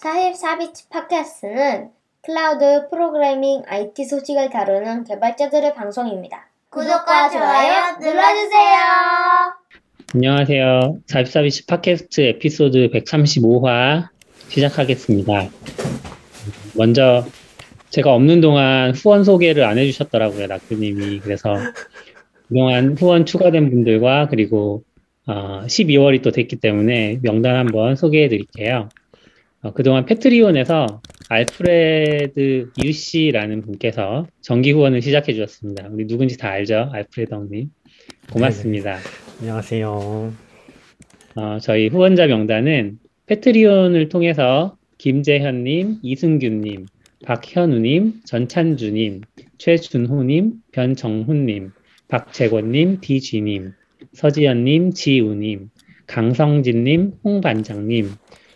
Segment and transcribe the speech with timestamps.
[0.00, 1.90] 44비치 팟캐스트는
[2.22, 6.48] 클라우드 프로그래밍 IT 소식을 다루는 개발자들의 방송입니다.
[6.70, 8.78] 구독과 좋아요 눌러주세요.
[10.14, 11.00] 안녕하세요.
[11.06, 14.08] 44비치 팟캐스트 에피소드 135화
[14.48, 15.48] 시작하겠습니다.
[16.76, 17.26] 먼저
[17.90, 21.20] 제가 없는 동안 후원 소개를 안 해주셨더라고요, 낙교님이.
[21.20, 21.54] 그래서
[22.48, 24.82] 그동안 후원 추가된 분들과 그리고
[25.26, 28.88] 어, 12월이 또 됐기 때문에 명단 한번 소개해 드릴게요.
[29.62, 35.88] 어, 그동안 패트리온에서 알프레드 유씨라는 분께서 정기 후원을 시작해 주셨습니다.
[35.90, 36.88] 우리 누군지 다 알죠?
[36.92, 37.70] 알프레드 형님.
[38.32, 38.92] 고맙습니다.
[38.96, 39.04] 네네.
[39.40, 40.32] 안녕하세요.
[41.36, 46.86] 어, 저희 후원자 명단은 패트리온을 통해서 김재현님, 이승균님,
[47.24, 49.20] 박현우님, 전찬주님,
[49.58, 51.72] 최준호님, 변정훈님,
[52.08, 53.72] 박재권님, 디쥐님,
[54.14, 55.70] 서지연님, 지우님,
[56.06, 58.10] 강성진님, 홍반장님,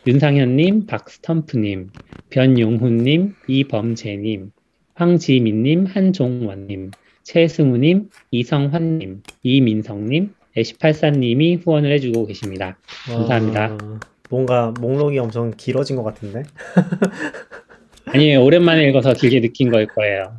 [0.07, 1.89] 윤상현님, 박스텀프님,
[2.29, 4.53] 변용훈님, 이범재님,
[4.95, 6.91] 황지민님, 한종원님,
[7.23, 12.77] 최승우님, 이성환님, 이민성님, 애시팔사님이 후원을 해주고 계십니다.
[13.07, 13.61] 감사합니다.
[13.71, 16.43] 와, 뭔가 목록이 엄청 길어진 것 같은데?
[18.05, 18.45] 아니에요.
[18.45, 20.39] 오랜만에 읽어서 길게 느낀 걸 거예요.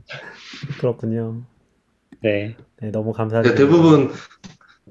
[0.79, 1.41] 그렇군요.
[2.21, 2.55] 네.
[2.81, 3.59] 네, 너무 감사드립니다.
[3.59, 4.11] 대부분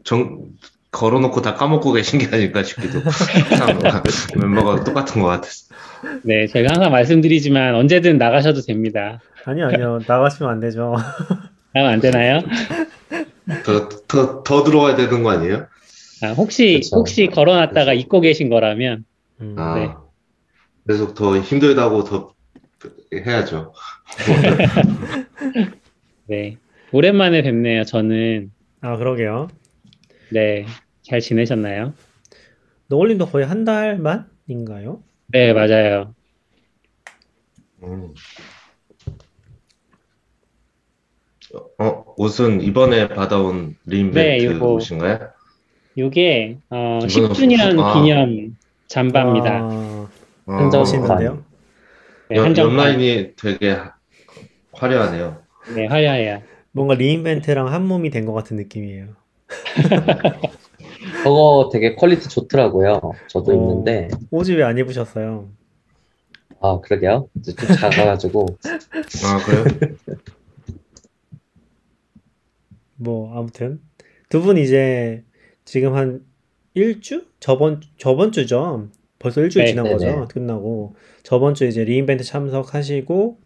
[0.03, 0.49] 정,
[0.95, 3.01] 걸어놓고 다 까먹고 계신 게 아닐까 싶기도.
[4.41, 5.75] 멤버가 똑같은 것 같았어.
[6.23, 9.21] 네, 제가 항상 말씀드리지만 언제든 나가셔도 됩니다.
[9.45, 9.99] 아니요, 아니요.
[10.07, 10.95] 나가시면 안 되죠.
[11.75, 12.41] 나가면 안 되나요?
[13.65, 15.67] 더, 더, 더 들어와야 되는 거 아니에요?
[16.23, 16.97] 아, 혹시, 그쵸.
[16.97, 18.01] 혹시 걸어놨다가 그쵸.
[18.01, 19.05] 잊고 계신 거라면.
[19.41, 19.57] 음.
[19.59, 19.91] 아, 네.
[20.87, 22.33] 그래서 더 힘들다고 더
[23.13, 23.75] 해야죠.
[26.27, 26.57] 네.
[26.93, 28.53] 오랜만에 뵙네요, 저는.
[28.81, 29.49] 아, 그러게요.
[30.31, 30.67] 네.
[31.05, 31.95] 잘 지내셨나요?
[32.89, 35.03] 노을님도 거의 한 달 만인가요?
[35.29, 36.15] 네, 맞아요.
[37.83, 38.15] 음.
[41.79, 45.31] 어, 옷은 이번에 받아온 리인벤트 네, 옷인가요?
[45.95, 47.95] 이게 어, 10주년 아.
[47.95, 48.57] 기념
[48.89, 49.61] 잠바입니다.
[49.63, 50.09] 아,
[50.47, 51.45] 한정신데요?
[52.31, 53.77] 네, 한정 라인이 되게
[54.73, 55.43] 화려하네요.
[55.75, 56.43] 네, 화려해요.
[56.73, 59.09] 뭔가 리인벤트랑 한 몸이 된 것 같은 느낌이에요.
[61.25, 63.01] 저거 되게 퀄리티 좋더라고요.
[63.29, 64.09] 저도 어, 입는데.
[64.31, 65.49] 옷이 왜안 입으셨어요?
[66.61, 67.29] 아, 그러게요.
[67.45, 68.47] 좀 작아가지고.
[69.25, 69.65] 아, 그래요?
[72.97, 73.81] 뭐, 아무튼.
[74.29, 75.25] 두 분 이제
[75.65, 76.25] 지금 한
[76.75, 77.27] 일주?
[77.41, 78.89] 저번, 저번 주죠?
[79.19, 79.95] 벌써 일주일 네, 지난 네네.
[79.97, 80.29] 거죠?
[80.29, 80.97] 끝나고.
[81.23, 83.39] 저번 주 이제 re:Invent 참석하시고,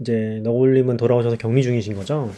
[0.00, 2.30] 이제 너굴님은 돌아오셔서 격리 중이신 거죠?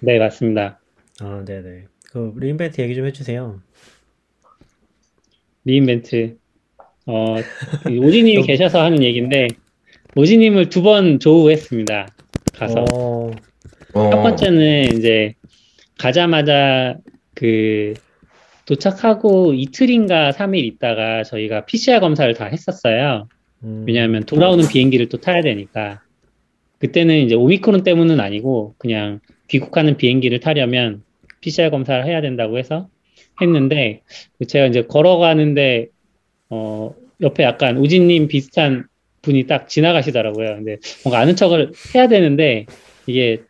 [0.00, 0.80] 네, 맞습니다.
[1.20, 1.84] 아, 네네.
[2.10, 3.60] 그 re:Invent 얘기 좀 해주세요.
[5.64, 6.36] re:Invent.
[7.06, 7.36] 어,
[7.86, 9.48] 오지님이 계셔서 하는 얘기인데,
[10.16, 12.08] 오지님을 두 번 조우했습니다.
[12.54, 12.84] 가서.
[12.92, 13.30] 어...
[13.92, 15.34] 첫 번째는 이제
[15.98, 16.96] 가자마자
[17.34, 17.94] 그
[18.66, 23.28] 도착하고 이틀인가 3일 있다가 저희가 PCR 검사를 다 했었어요.
[23.64, 23.84] 음...
[23.86, 26.02] 왜냐하면 돌아오는 비행기를 또 타야 되니까.
[26.78, 31.02] 그때는 이제 오미크론 때문은 아니고 그냥 귀국하는 비행기를 타려면
[31.40, 32.88] PCR 검사를 해야 된다고 해서
[33.40, 34.02] 했는데
[34.46, 35.88] 제가 이제 걸어가는데
[36.50, 38.86] 어 옆에 약간 우진님 비슷한
[39.22, 40.56] 분이 딱 지나가시더라고요.
[40.56, 42.66] 근데 뭔가 아는 척을 해야 되는데
[43.06, 43.42] 이게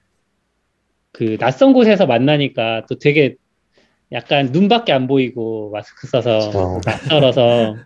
[1.12, 3.36] 그 낯선 곳에서 만나니까 또 되게
[4.12, 7.76] 약간 눈밖에 안 보이고 마스크 써서 낯설어서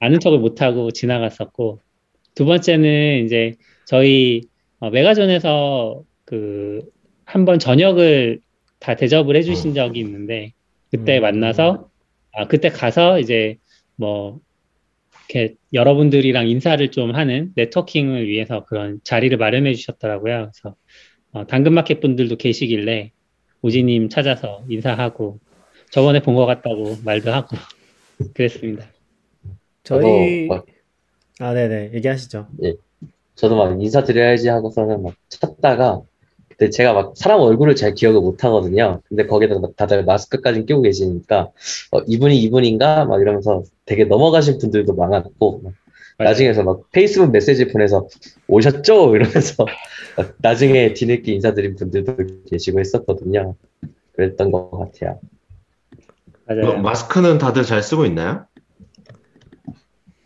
[0.00, 1.78] 아는 척을 못 하고 지나갔었고
[2.34, 3.54] 두 번째는 이제
[3.84, 4.42] 저희
[4.80, 6.82] 어, 메가존에서 그
[7.24, 8.40] 한번 저녁을
[8.80, 9.74] 다 대접을 해주신 어.
[9.74, 10.52] 적이 있는데
[10.92, 11.22] 그때 음.
[11.22, 11.90] 만나서
[12.34, 13.58] 아 그때 가서 이제
[13.96, 14.40] 뭐
[15.28, 20.50] 이렇게 여러분들이랑 인사를 좀 하는 네트워킹을 위해서 그런 자리를 마련해 주셨더라고요.
[20.52, 20.76] 그래서
[21.32, 23.12] 어, 당근마켓 분들도 계시길래
[23.62, 25.40] 오지님 찾아서 인사하고
[25.90, 27.56] 저번에 본 것 같다고 말도 하고
[28.34, 28.86] 그랬습니다.
[29.84, 30.48] 저희
[31.40, 32.48] 아 네네 얘기하시죠.
[32.64, 32.74] 예.
[33.34, 36.02] 저도 막 인사드려야지 하고서는 막 찾다가
[36.62, 39.00] 그때 제가 막 사람 얼굴을 잘 기억을 못 하거든요.
[39.08, 41.50] 근데 거기다 다들 마스크까지 끼고 계시니까
[41.90, 45.72] 어, 이분이 이분인가 막 이러면서 되게 넘어가신 분들도 많았고
[46.18, 48.06] 나중에서 막 페이스북 메시지 보내서
[48.46, 49.66] 오셨죠 이러면서
[50.38, 52.16] 나중에 뒤늦게 인사드린 분들도
[52.48, 53.56] 계시고 했었거든요.
[54.12, 55.18] 그랬던 것 같아요.
[56.46, 56.80] 맞아요.
[56.80, 58.46] 마스크는 다들 잘 쓰고 있나요?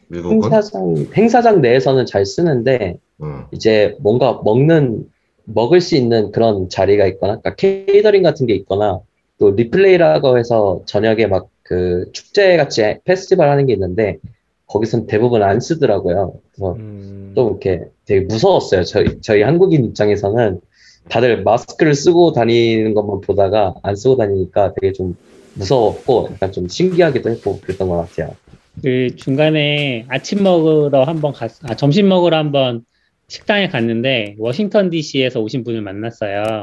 [0.09, 0.53] 미국은?
[0.53, 3.47] 행사장 행사장 내에서는 잘 쓰는데 음.
[3.53, 5.07] 이제 뭔가 먹는
[5.47, 9.01] 먹을 수 있는 그런 자리가 있거나 그러니까 케이더링 같은 게 있거나
[9.39, 14.19] 또 리플레이라고 해서 저녁에 막 그 축제 같이 페스티벌 하는 게 있는데
[14.67, 16.35] 거기선 대부분 안 쓰더라고요.
[16.53, 17.33] 그래서 음.
[17.35, 18.85] 좀 이렇게 되게 무서웠어요.
[18.85, 20.61] 저희, 저희 한국인 입장에서는
[21.09, 25.17] 다들 마스크를 쓰고 다니는 것만 보다가 안 쓰고 다니니까 되게 좀
[25.55, 28.35] 무서웠고 약간 좀 신기하기도 했고 그랬던 것 같아요.
[28.83, 32.85] 그 중간에 아침 먹으러 한번 갔, 아, 점심 먹으러 한번
[33.29, 36.63] 식당에 갔는데 워싱턴 DC에서 오신 분을 만났어요.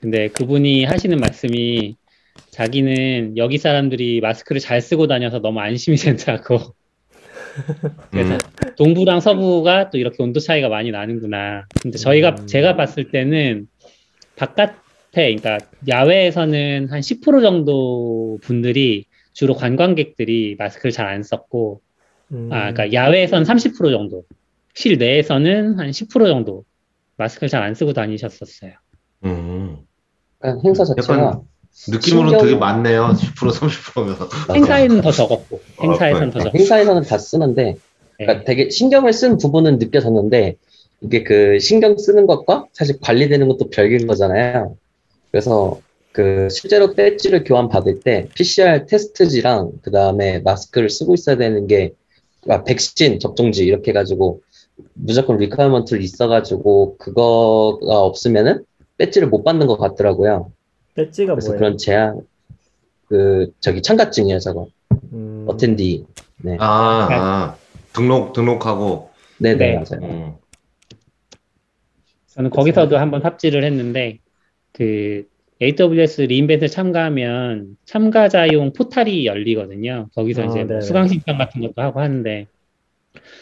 [0.00, 1.96] 근데 그분이 하시는 말씀이
[2.50, 6.58] 자기는 여기 사람들이 마스크를 잘 쓰고 다녀서 너무 안심이 된다고.
[8.10, 8.38] 그래서 음.
[8.76, 11.66] 동부랑 서부가 또 이렇게 온도 차이가 많이 나는구나.
[11.82, 12.46] 근데 저희가 음.
[12.46, 13.66] 제가 봤을 때는
[14.36, 14.76] 바깥에
[15.34, 15.58] 그러니까
[15.88, 21.80] 야외에서는 한 10% 정도 분들이 주로 관광객들이 마스크를 잘 안 썼고
[22.32, 22.48] 음.
[22.52, 24.24] 아 그러니까 야외에서는 30% 정도
[24.82, 26.64] 실내에서는 한 10% 정도
[27.16, 28.72] 마스크를 잘 안 쓰고 다니셨었어요.
[29.24, 29.78] 음.
[30.44, 31.40] 약간 행사 자체가
[31.88, 33.08] 느낌으로 신경- 되게 많네요.
[33.18, 34.16] 10% 30%면.
[34.54, 36.38] 행사에는 더 적었고 행사에서는 더 그러니까.
[36.38, 37.76] 적었고 행사에서는 다 쓰는데 네.
[38.24, 40.54] 그러니까 되게 신경을 쓴 부분은 느껴졌는데
[41.00, 44.76] 이게 그 신경 쓰는 것과 사실 관리되는 것도 별개인 거잖아요.
[45.32, 45.80] 그래서
[46.12, 51.92] 그 실제로 배지를 교환 받을 때 PCR 테스트지랑 그 다음에 마스크를 쓰고 있어야 되는 게
[52.48, 54.40] 아, 백신 접종지 이렇게 해가지고
[54.94, 58.64] 무조건 requirement를 있어가지고 그거가 없으면은
[58.98, 60.52] 배지를 못 받는 것 같더라고요.
[60.94, 61.58] 배지가 그래서 뭐예요?
[61.58, 62.20] 그런 제한
[63.06, 64.68] 그 저기 참가증이에요 저거
[65.12, 65.44] 음.
[65.48, 66.04] attendee
[66.58, 67.56] 아, 아.
[67.92, 69.10] 등록, 등록하고.
[69.38, 69.74] 네네 네.
[69.74, 70.10] 맞아요.
[70.10, 70.32] 음.
[72.28, 74.18] 저는 거기서도 한번 삽질을 했는데
[74.72, 75.26] 그
[75.60, 80.08] AWS re:Invent 참가하면 참가자용 포탈이 열리거든요.
[80.14, 80.80] 거기서 아, 이제 뭐 네네.
[80.82, 82.46] 수강 신청 같은 것도 하고 하는데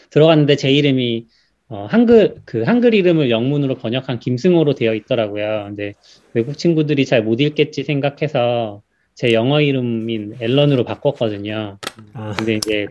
[0.09, 1.25] 들어갔는데 제 이름이
[1.69, 5.65] 어, 한글 그 한글 이름을 영문으로 번역한 김승호로 되어 있더라고요.
[5.67, 5.93] 근데
[6.33, 8.81] 외국 친구들이 잘 못 읽겠지 생각해서
[9.15, 11.79] 제 영어 이름인 앨런으로 바꿨거든요.
[12.13, 12.85] 아, 근데 이제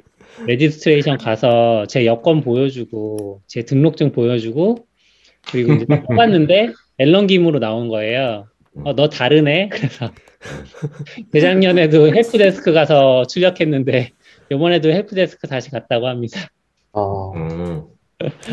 [0.46, 4.86] registration 가서 제 여권 보여주고 제 등록증 보여주고
[5.50, 8.48] 그리고 이제 딱 뽑았는데 앨런 김으로 나온 거예요.
[8.84, 9.70] 어, 너 다르네.
[9.72, 10.12] 그래서
[11.32, 14.10] 재작년에도 help desk 가서 출력했는데
[14.50, 16.48] 이번에도 help desk 다시 갔다고 합니다.
[16.96, 17.84] 아, 음.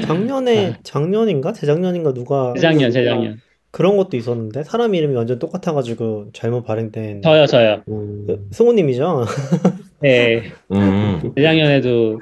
[0.06, 3.40] 작년에 작년인가 재작년인가 누가 재작년, 재작년.
[3.72, 7.81] 그런 것도 있었는데 사람 이름이 완전 똑같아가지고 잘못 발행된 저요, 저요.
[7.88, 9.25] 음, 그 승우님이죠?
[10.01, 11.31] 네, 음.
[11.36, 12.19] 재작년에도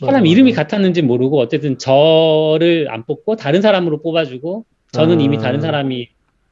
[0.00, 5.22] 사람 이름이 같았는지 모르고 어쨌든 저를 안 뽑고 다른 사람으로 뽑아주고 저는 아.
[5.22, 6.08] 이미 다른 사람이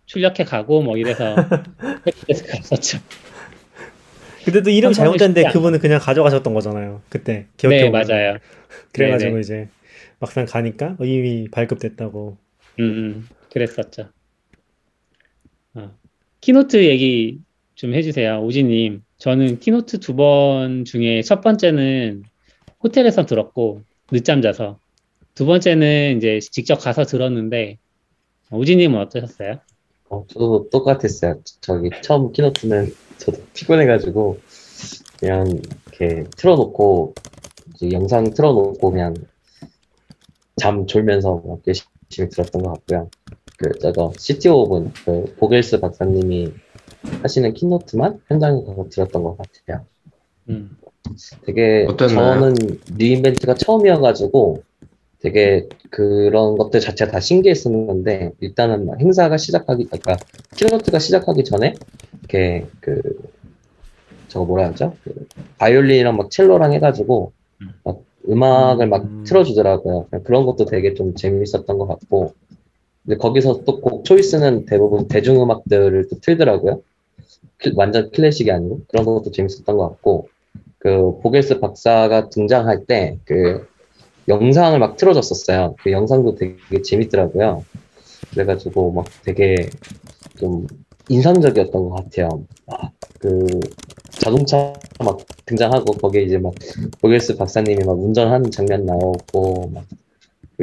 [0.06, 1.34] 출력해 가고 뭐 이래서
[2.06, 2.98] help desk 갔었죠.
[4.44, 7.02] 근데 또 이름 한 번에 잘못됐는데 그분은 그냥 가져가셨던 거잖아요.
[7.08, 7.92] 그때 네, 기억해보면.
[8.06, 8.38] 맞아요.
[8.92, 9.40] 그래가지고 네네.
[9.40, 9.68] 이제
[10.18, 12.36] 막상 가니까 어, 이미 발급됐다고.
[12.80, 14.08] 음, 음, 그랬었죠.
[15.74, 15.90] 어,
[16.40, 17.38] keynote 얘기
[17.74, 19.02] 좀 해주세요, 오지님.
[19.18, 22.22] 저는 keynote 두 번 중에 첫 번째는
[22.82, 24.78] 호텔에서 들었고, 늦잠 자서.
[25.34, 27.78] 두 번째는 이제 직접 가서 들었는데,
[28.50, 29.60] 오지님은 어떠셨어요?
[30.10, 31.40] 어, 저도 똑같았어요.
[31.60, 32.92] 저기 처음 keynote는
[33.22, 34.38] 저도 피곤해가지고
[35.18, 37.14] 그냥 이렇게 틀어놓고
[37.74, 39.14] 이제 영상 틀어놓고 그냥
[40.56, 43.08] 잠 졸면서 막 열심히 들었던 것 같고요.
[43.56, 46.52] 그 저거 CTO 분, 그 보겔스 박사님이
[47.22, 49.86] 하시는 keynote만 현장에 가서 들었던 것 같아요.
[50.48, 50.76] 음,
[51.42, 52.40] 되게 어땠나요?
[52.40, 52.54] 저는
[52.96, 54.64] re:Invent가 처음이어가지고
[55.22, 60.16] 되게 그런 것들 자체가 다 신기했었는데 일단은 막 행사가 시작하기 그러니까
[60.56, 61.74] 키노트가 시작하기 전에
[62.22, 63.00] 이렇게 그
[64.28, 64.98] 저거 뭐라 하죠?
[65.04, 65.12] 그
[65.58, 67.32] 바이올린이랑 막 첼로랑 해가지고
[67.84, 69.24] 막 음악을 막 음.
[69.24, 70.08] 틀어주더라고요.
[70.24, 72.34] 그런 것도 되게 좀 재밌었던 것 같고
[73.04, 76.82] 근데 거기서 또 곡 초이스는 대부분 대중음악들을 또 틀더라고요.
[77.58, 80.28] 클- 완전 클래식이 아니고 그런 것도 재밌었던 것 같고
[80.78, 83.66] 그 보겔스 박사가 등장할 때 그
[84.28, 85.76] 영상을 막 틀어줬었어요.
[85.82, 87.64] 그 영상도 되게 재밌더라고요.
[88.30, 89.68] 그래가지고 막 되게
[90.38, 90.66] 좀
[91.08, 92.28] 인상적이었던 것 같아요.
[92.66, 93.60] 막그
[94.10, 96.54] 자동차 막 등장하고 거기에 이제 막
[97.00, 99.84] 보겔스 박사님이 막 운전하는 장면 나오고 막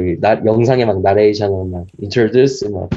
[0.00, 2.88] 그 영상에 막 나레이션을 막 introduce 막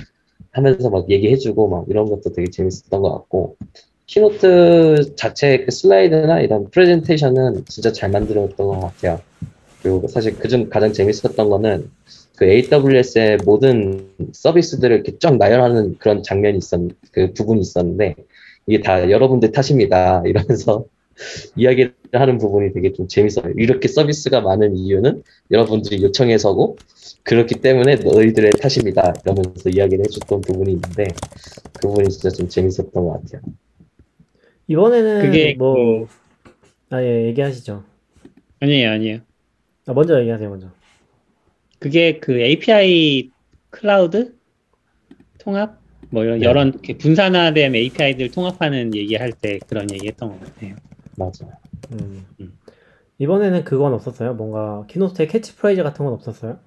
[0.51, 3.57] 하면서 막 얘기해주고 막 이런 것도 되게 재밌었던 것 같고
[4.05, 9.19] keynote 자체 그 슬라이드나 이런 프레젠테이션은 진짜 잘 만들었던 것 같아요.
[9.83, 11.89] 그리고 사실 그중 가장 재밌었던 거는
[12.37, 16.79] 그 AWS의 모든 서비스들을 이렇게 쫙 나열하는 그런 장면이 있었,
[17.11, 18.15] 그 부분이 있었는데
[18.65, 20.23] 이게 다 여러분들 탓입니다.
[20.25, 20.85] 이러면서
[21.55, 23.53] 이야기를 하는 부분이 되게 좀 재밌어요.
[23.57, 25.21] 이렇게 서비스가 많은 이유는
[25.51, 26.77] 여러분들이 요청해서고
[27.23, 29.13] 그렇기 때문에 너희들의 탓입니다.
[29.23, 31.05] 이러면서 이야기를 해줬던 부분이 있는데
[31.73, 33.41] 그 부분이 진짜 좀 재밌었던 것 같아요.
[34.67, 36.07] 이번에는 그게 뭐,
[36.89, 37.83] 아, 예, 얘기하시죠.
[38.59, 39.19] 아니에요, 아니에요.
[39.85, 40.69] 아, 먼저 얘기하세요, 먼저.
[41.79, 43.31] 그게 그 API
[43.69, 44.37] 클라우드
[45.39, 46.45] 통합 뭐 이런 네.
[46.45, 50.75] 여러 분산화된 API들 통합하는 얘기할 때 그런 얘기했던 것 같아요.
[51.17, 51.57] 맞아요.
[51.91, 52.25] 음.
[52.39, 52.57] 음.
[53.17, 54.33] 이번에는 그건 없었어요?
[54.35, 56.59] 뭔가 keynote에 캐치프레이즈 같은 건 없었어요?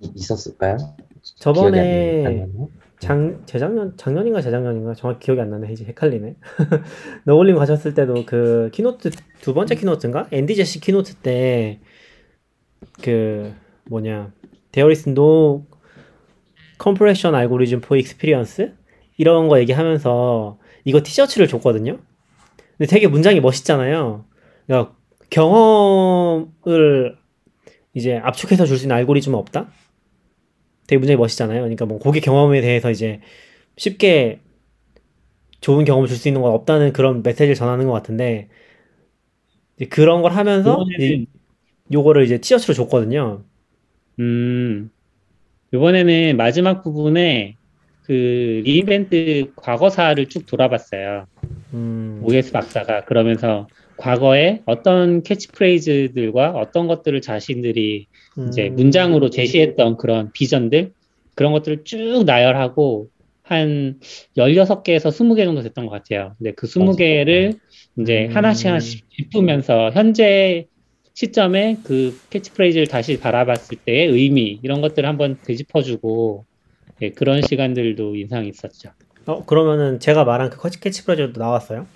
[0.00, 0.76] 이- 있었을까요?
[1.22, 2.22] 저번에.
[3.00, 5.72] 장, 재작년, 작년인가 재작년인가 정확히 기억이 안 나네.
[5.72, 6.36] 이제 헷갈리네.
[7.24, 10.28] 너굴님 가셨을 때도 그 keynote, 두 번째 keynote인가?
[10.30, 11.80] 앤디 재시 keynote 때
[13.02, 13.54] 그
[13.86, 14.32] 뭐냐.
[14.72, 15.64] There is no
[16.82, 18.72] compression algorithm for experience?
[19.16, 21.98] 이런 거 얘기하면서 이거 티셔츠를 줬거든요.
[22.78, 24.24] 근데 되게 문장이 멋있잖아요.
[24.66, 24.94] 그러니까
[25.30, 27.16] 경험을
[27.94, 29.70] 이제 압축해서 줄 수 있는 알고리즘은 없다?
[30.90, 31.60] 되게 문장이 멋있잖아요.
[31.62, 33.20] 그러니까 뭐 고객 경험에 대해서 이제
[33.78, 34.40] 쉽게
[35.60, 38.48] 좋은 경험을 줄 수 있는 건 없다는 그런 메시지를 전하는 것 같은데
[39.90, 41.26] 그런 걸 하면서 이번에는
[41.92, 43.44] 요거를 이제 티셔츠로 줬거든요.
[44.20, 44.90] 음
[45.74, 47.56] 이번에는 마지막 부분에
[48.02, 51.26] 그 리인벤트 과거사를 쭉 돌아봤어요.
[51.74, 53.68] 음, OS 박사가 그러면서
[54.00, 58.06] 과거에 어떤 캐치프레이즈들과 어떤 것들을 자신들이
[58.48, 60.92] 이제 음, 문장으로 제시했던 그런 비전들
[61.34, 63.08] 그런 것들을 쭉 나열하고
[63.42, 63.98] 한
[64.36, 66.34] 16개에서 20개 정도 됐던 것 같아요.
[66.38, 67.58] 근데 그 20개를
[67.98, 68.36] 이제 음.
[68.36, 70.66] 하나씩 하나씩 짚으면서 현재
[71.14, 76.46] 시점에 그 캐치프레이즈를 다시 바라봤을 때의 의미 이런 것들을 한번 되짚어주고
[77.02, 78.90] 예, 그런 시간들도 인상이 있었죠.
[79.26, 81.86] 어 그러면은 제가 말한 그 캐치프레이즈도 나왔어요?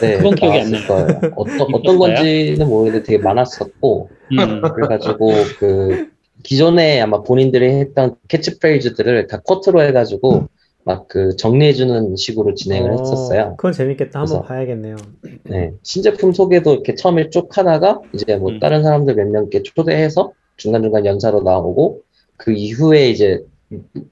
[0.00, 1.06] 네, 그건 기억이 안 나왔을 거예요.
[1.36, 1.98] 어떤, 어떤 있었어요?
[1.98, 6.08] 건지는 모르겠는데 되게 많았었고, 음, 그래가지고 그
[6.42, 10.48] 기존에 아마 본인들이 했던 캐치프레이즈들을 다 quote로 해가지고
[10.86, 13.54] 막 그 정리해주는 식으로 진행을 어, 했었어요.
[13.56, 14.20] 그건 재밌겠다.
[14.20, 14.96] 한번 봐야겠네요.
[15.44, 18.60] 네, 신제품 소개도 이렇게 처음에 쭉 하다가 이제 뭐 음.
[18.60, 22.02] 다른 사람들 몇 명 이렇게 초대해서 중간중간 연사로 나오고
[22.36, 23.40] 그 이후에 이제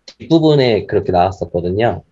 [0.07, 2.03] 뒷부분에 그렇게 나왔었거든요.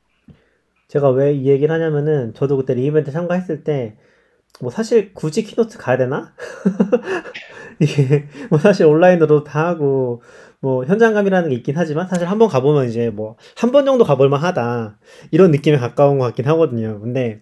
[0.91, 3.97] 제가 왜 이 얘기를 하냐면은 저도 그때 re:Invent 참가했을 때
[4.61, 6.35] 뭐 사실 굳이 keynote 가야 되나?
[7.81, 10.23] 이게 뭐 사실 온라인으로 다 하고
[10.61, 14.99] 뭐 현장감이라는 게 있긴 하지만 사실 한번 가보면 이제 뭐 한 번 정도 가볼만 하다
[15.31, 17.01] 이런 느낌에 가까운 것 같긴 하거든요.
[17.01, 17.41] 근데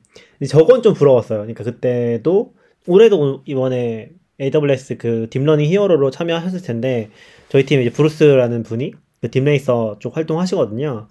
[0.49, 1.41] 저건 좀 부러웠어요.
[1.41, 2.55] 그러니까 그때도
[2.87, 7.11] 올해도 이번에 AWS 그 deep learning hero로 참여하셨을 텐데
[7.49, 11.09] 저희 팀에 이제 브루스라는 분이 그 DeepRacer 쪽 활동하시거든요.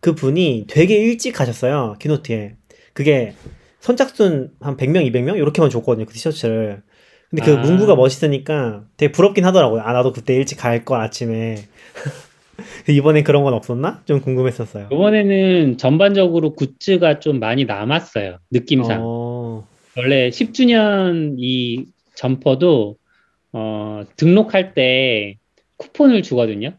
[0.00, 1.96] 그 분이 되게 일찍 가셨어요.
[2.00, 2.56] keynote에.
[2.94, 3.34] 그게
[3.80, 6.06] 선착순 한 100명, 200명 이렇게만 줬거든요.
[6.06, 6.82] 그 티셔츠를.
[7.30, 7.60] 근데 그 아.
[7.60, 9.82] 문구가 멋있으니까 되게 부럽긴 하더라고요.
[9.82, 11.56] 아 나도 그때 일찍 갈 걸 아침에.
[12.88, 14.02] 이번엔 그런 건 없었나?
[14.04, 14.88] 좀 궁금했었어요.
[14.92, 18.38] 이번에는 전반적으로 굿즈가 좀 많이 남았어요.
[18.50, 19.00] 느낌상.
[19.02, 19.66] 어,
[19.96, 22.96] 원래 10주년 이 점퍼도
[23.52, 25.36] 어, 등록할 때
[25.76, 26.72] 쿠폰을 주거든요.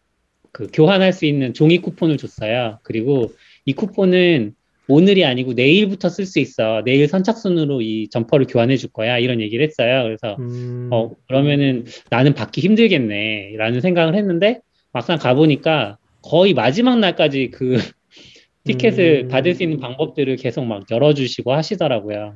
[0.61, 2.77] 그 교환할 수 있는 종이 쿠폰을 줬어요.
[2.83, 3.31] 그리고
[3.65, 4.53] 이 쿠폰은
[4.87, 6.83] 오늘이 아니고 내일부터 쓸 수 있어.
[6.85, 9.17] 내일 선착순으로 이 점퍼를 교환해 줄 거야.
[9.17, 10.03] 이런 얘기를 했어요.
[10.03, 13.55] 그래서 음, 어, 그러면은 나는 받기 힘들겠네.
[13.57, 14.59] 라는 생각을 했는데
[14.93, 17.77] 막상 가 보니까 거의 마지막 날까지 그
[18.65, 19.27] 티켓을 음.
[19.29, 22.35] 받을 수 있는 방법들을 계속 막 열어주시고 하시더라고요.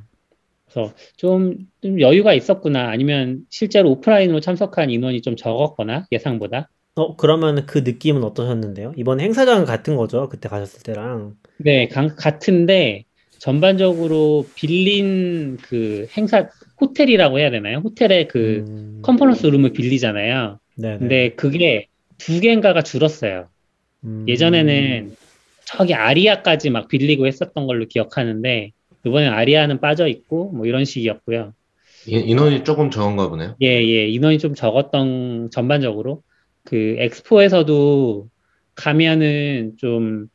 [0.65, 2.89] 그래서 좀, 좀 여유가 있었구나.
[2.89, 6.69] 아니면 실제로 오프라인으로 참석한 인원이 좀 적었거나 예상보다.
[6.95, 8.93] 어, 그러면 그 느낌은 어떠셨는데요?
[8.95, 10.29] 이번 행사장 같은 거죠?
[10.29, 11.35] 그때 가셨을 때랑.
[11.57, 13.03] 네, 강- 같은데
[13.39, 16.49] 전반적으로 빌린 그 행사
[16.79, 17.79] 호텔이라고 해야 되나요?
[17.79, 20.59] 호텔에 그 음, 컨퍼런스 룸을 빌리잖아요.
[20.75, 20.99] 네네.
[20.99, 21.87] 근데 그게
[22.17, 23.49] 두 개인가가 줄었어요.
[24.03, 25.15] 음, 예전에는
[25.65, 28.71] 저기 아리아까지 막 빌리고 했었던 걸로 기억하는데
[29.05, 31.53] 이번엔 아리아는 빠져 있고 뭐 이런 식이었고요.
[32.07, 33.55] 인- 인원이 조금 적은가 보네요.
[33.61, 36.23] 예, 예, 인원이 좀 적었던 전반적으로
[36.65, 38.29] 그 엑스포에서도
[38.75, 40.27] 가면은 좀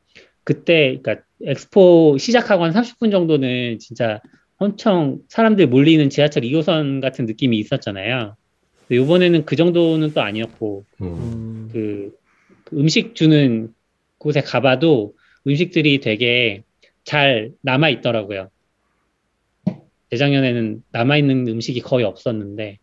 [0.44, 4.20] 그때 그러니까 엑스포 시작하고 한 30분 정도는 진짜
[4.56, 8.37] 엄청 사람들 몰리는 지하철 2호선 같은 느낌이 있었잖아요.
[8.88, 11.06] 근데 이번에는 그 정도는 또 아니었고 음.
[11.06, 12.12] 음, 그,
[12.64, 13.72] 그 음식 주는
[14.18, 15.14] 곳에 가봐도
[15.46, 16.62] 음식들이 되게
[17.04, 18.50] 잘 남아 있더라고요.
[20.10, 22.78] 재작년에는 남아 있는 음식이 거의 없었는데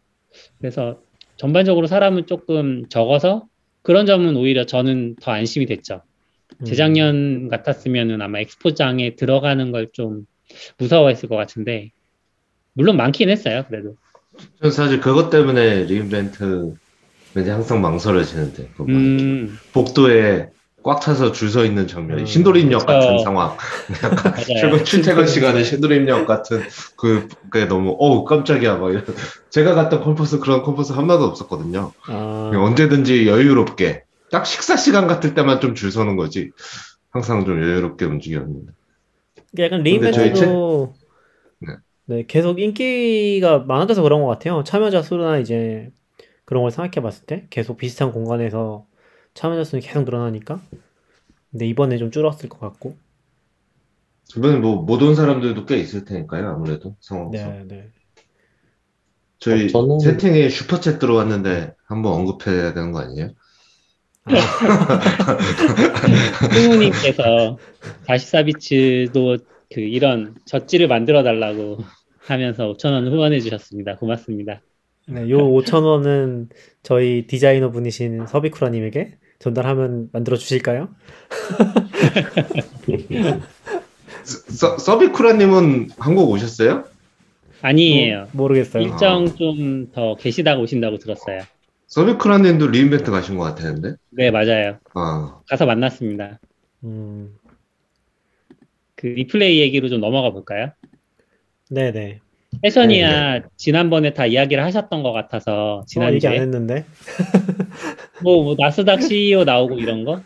[0.60, 1.02] 그래서
[1.38, 3.48] 전반적으로 사람은 조금 적어서
[3.82, 6.02] 그런 점은 오히려 저는 더 안심이 됐죠.
[6.60, 6.66] 음.
[6.66, 10.26] 재작년 같았으면은 아마 엑스포장에 들어가는 걸 좀
[10.78, 11.92] 무서워했을 것 같은데
[12.74, 13.66] 물론 많긴 했어요.
[13.68, 13.96] 그래도
[14.60, 16.74] 저는 사실 그것 때문에 리인벤트
[17.34, 20.50] 항상 망설여지는데 음, 복도에
[20.88, 22.26] 꽉 차서 줄 서 있는 장면이 음.
[22.26, 22.86] 신도림역.
[22.86, 23.58] 같은 상황.
[24.04, 24.34] 약간.
[24.62, 26.62] 출근 출퇴근 시간에 신도림역 같은
[26.96, 28.78] 그, 그게 너무, 어우, 깜짝이야.
[28.78, 29.04] 막 이런.
[29.50, 31.92] 제가 갔던 컨퍼런스 그런 컨퍼런스 하나도 없었거든요.
[32.08, 34.04] 아, 언제든지 여유롭게.
[34.32, 36.52] 딱 식사 시간 같을 때만 좀 줄 서는 거지.
[37.10, 38.72] 항상 좀 여유롭게 움직였는데.
[39.60, 40.94] 약간 근데 저희 re:Invent도
[41.60, 41.74] 네.
[42.06, 44.64] 네, 계속 인기가 많아져서 그런 것 같아요.
[44.64, 45.92] 참여자 수나 이제
[46.46, 48.87] 그런 걸 생각해 봤을 때 계속 비슷한 공간에서
[49.38, 50.60] 참여자 수는 계속 늘어나니까.
[51.52, 52.98] 근데 이번에 좀 줄었을 것 같고.
[54.26, 56.50] 주변에 뭐, 못 온 사람들도 꽤 있을 테니까요.
[56.50, 57.68] 아무래도 상황상.
[57.68, 57.90] 네, 네.
[59.40, 63.30] 저희 어, 저는- 채팅에 슈퍼챗 들어왔는데 한번 언급해야 되는 거 아니에요?
[66.54, 67.58] 승우님께서
[68.08, 71.78] 44비츠도 그 이런 젖지를 만들어 달라고
[72.26, 73.98] 하면서 5천 원 후원해 주셨습니다.
[73.98, 74.62] 고맙습니다.
[75.08, 76.50] 네, 요 5,000원은
[76.84, 80.90] 저희 디자이너 분이신 서비쿠라님에게 전달하면 만들어 주실까요?
[84.24, 86.86] 서, 서비쿠라님은 한국 오셨어요?
[87.62, 88.28] 아니에요.
[88.34, 88.84] 모르겠어요.
[88.84, 91.42] 일정 좀 더 계시다가 오신다고 들었어요.
[91.88, 93.96] 서비쿠라님도 리인벤트 가신 것 같았는데?
[94.12, 94.78] 네, 맞아요.
[94.94, 96.40] 아, 가서 만났습니다.
[96.84, 97.36] 음,
[98.96, 100.72] 그 리플레이 얘기로 좀 넘어가 볼까요?
[101.70, 102.20] 네, 네.
[102.62, 106.86] 패션이야 지난번에 다 이야기를 하셨던 것 같아서 어, 얘기 지난주에 안 했는데.
[108.24, 110.22] 뭐, 뭐 나스닥 CEO 나오고 이런 거?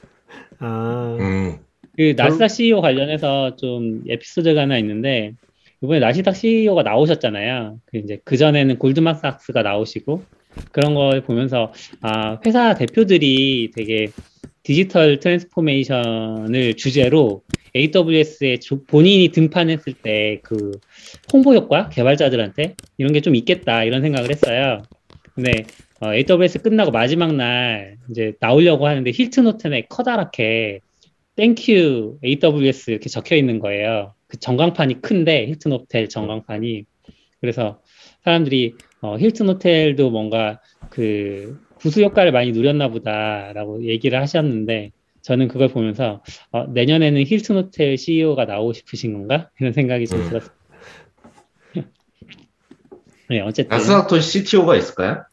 [0.60, 1.58] 아, 음.
[1.98, 5.34] 그 나스닥 CEO 관련해서 좀 에피소드가 하나 있는데
[5.84, 7.80] 이번에 나스닥 CEO가 나오셨잖아요.
[7.86, 10.24] 그 이제 그 전에는 골드만삭스가 나오시고
[10.72, 14.08] 그런 걸 보면서 아 회사 대표들이 되게
[14.63, 17.42] digital transformation을 주제로
[17.75, 20.72] AWS에 본인이 등판했을 때 그
[21.34, 24.82] 홍보 효과 개발자들한테 이런 게 좀 있겠다 이런 생각을 했어요.
[25.36, 25.66] 근데
[26.01, 30.80] 어, AWS 끝나고 마지막 날 이제 나오려고 하는데 힐튼 호텔에 커다랗게
[31.36, 34.13] Thank you AWS 이렇게 적혀 있는 거예요.
[34.28, 36.86] 그 전광판이 큰데 힐튼 호텔 전광판이
[37.40, 37.82] 그래서
[38.24, 40.60] 사람들이 어, 힐튼 호텔도 뭔가
[40.90, 47.98] 그 부수 효과를 많이 누렸나 보다라고 얘기를 하셨는데 저는 그걸 보면서 어, 내년에는 힐튼 호텔
[47.98, 50.29] CEO가 나오고 싶으신 건가 이런 생각이 좀 음.
[50.29, 50.51] 들었어요.
[53.29, 55.24] 네 어쨌든 나스닥도 CTO가 있을까요?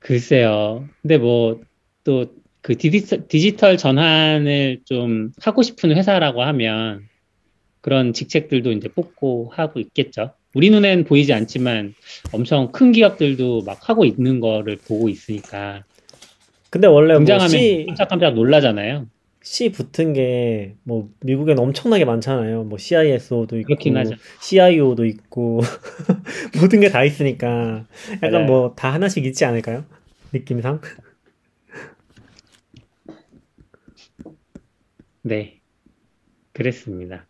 [0.00, 0.88] 글쎄요.
[1.02, 1.60] 근데 뭐
[2.04, 7.02] 또 그 디지털 전환을 좀 하고 싶은 회사라고 하면
[7.80, 10.34] 그런 직책들도 이제 뽑고 하고 있겠죠.
[10.54, 11.94] 우리 눈엔 보이지 않지만
[12.32, 15.84] 엄청 큰 기업들도 막 하고 있는 거를 보고 있으니까
[16.70, 19.08] 근데 원래 뭐 등장하면 C, 깜짝깜짝 놀라잖아요.
[19.42, 22.64] C 붙은 게 뭐 미국엔 엄청나게 많잖아요.
[22.64, 24.14] 뭐 CISO도 있고.
[24.40, 25.60] CIO도 있고
[26.60, 27.86] 모든 게 다 있으니까
[28.22, 28.46] 약간.
[28.46, 29.84] 뭐 다 하나씩 있지 않을까요?
[30.32, 30.80] 느낌상?
[35.22, 35.60] 네.
[36.52, 37.26] 그랬습니다.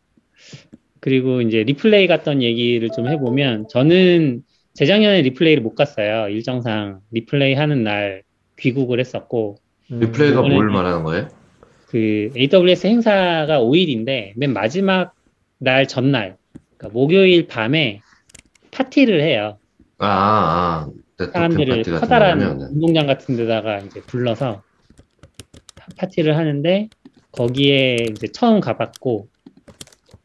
[1.01, 4.43] 그리고 이제 re:Play 갔던 얘기를 좀 해보면 저는
[4.75, 6.29] 재작년에 re:Play를 못 갔어요.
[6.29, 8.23] 일정상 re:Play 하는 날
[8.59, 9.57] 귀국을 했었고
[9.93, 11.29] 음, re:Play가 이번에는- 뭘 말하는 거예요?
[11.89, 15.15] 그 AWS 행사가 5일인데 맨 마지막
[15.59, 16.37] 날 전날
[16.77, 18.01] 그러니까 목요일 밤에
[18.71, 19.59] 파티를 해요.
[19.99, 22.61] 아, 아, 네트워킹 사람들을 파티 같은 커다란 하면.
[22.73, 24.63] 운동장 같은 데다가 이제 불러서
[25.77, 26.89] 파- 파티를 하는데
[27.33, 29.29] 거기에 이제 처음 가봤고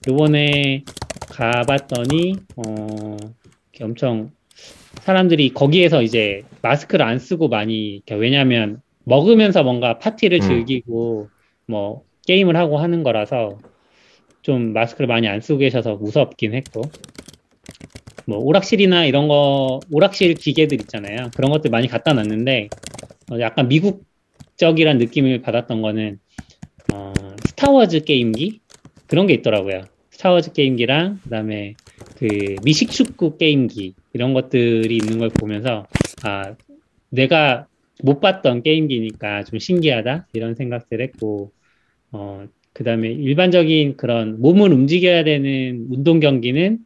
[0.08, 0.84] 요번에
[1.30, 3.18] 가봤더니 어
[3.82, 4.32] 엄청
[5.02, 10.48] 사람들이 거기에서 이제 마스크를 안 쓰고 많이 왜냐면 먹으면서 뭔가 파티를 음.
[10.48, 11.30] 즐기고
[11.68, 13.60] 뭐 게임을 하고 하는 거라서
[14.42, 16.84] 좀 마스크를 많이 안 쓰고 계셔서 무섭긴 했고.
[18.26, 21.30] 뭐 오락실이나 이런 거 오락실 기계들 있잖아요.
[21.36, 22.70] 그런 것들 많이 갖다 놨는데
[23.32, 26.20] 어, 약간 미국적이란 느낌을 받았던 거는
[26.94, 27.14] 어,
[27.46, 28.62] 스타워즈 게임기?
[29.08, 29.82] 그런 게 있더라고요.
[30.12, 31.74] 스타워즈 게임기랑 그다음에
[32.18, 35.86] 그 미식축구 게임기 이런 것들이 있는 걸 보면서
[36.24, 36.56] 아
[37.10, 37.68] 내가
[38.04, 41.52] 못 봤던 게임기니까 좀 신기하다 이런 생각들 했고
[42.12, 46.80] 어 그다음에 일반적인 그런 몸을 움직여야 되는 운동 경기는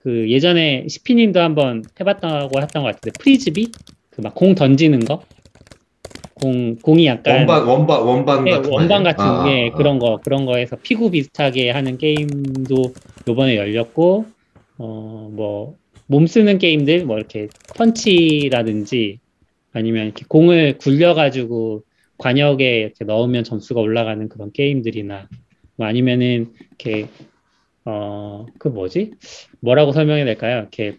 [0.00, 3.70] 그 예전에 시피님도 한번 해봤다고 했던 것 같은데 프리즈비
[4.10, 5.22] 그 막 공 던지는 거?
[6.34, 9.02] 공 공이 약간 원반, 원반, 원반 네, 같은 거 원반?
[9.02, 12.92] 같은 아, 게 아, 그런 거 그런 거에서 피구 비슷하게 하는 게임도
[13.28, 14.26] 요번에 열렸고
[14.78, 19.18] 어 뭐 몸 쓰는 게임들 뭐 이렇게 펀치라든지
[19.72, 21.82] 아니면 이렇게 공을 굴려가지고
[22.18, 25.28] 관역에 이렇게 넣으면 점수가 올라가는 그런 게임들이나
[25.76, 27.08] 뭐 아니면은 이렇게
[27.84, 28.16] 어
[28.58, 29.12] 그 뭐지
[29.60, 30.58] 뭐라고 설명해야 될까요?
[30.58, 30.96] 이렇게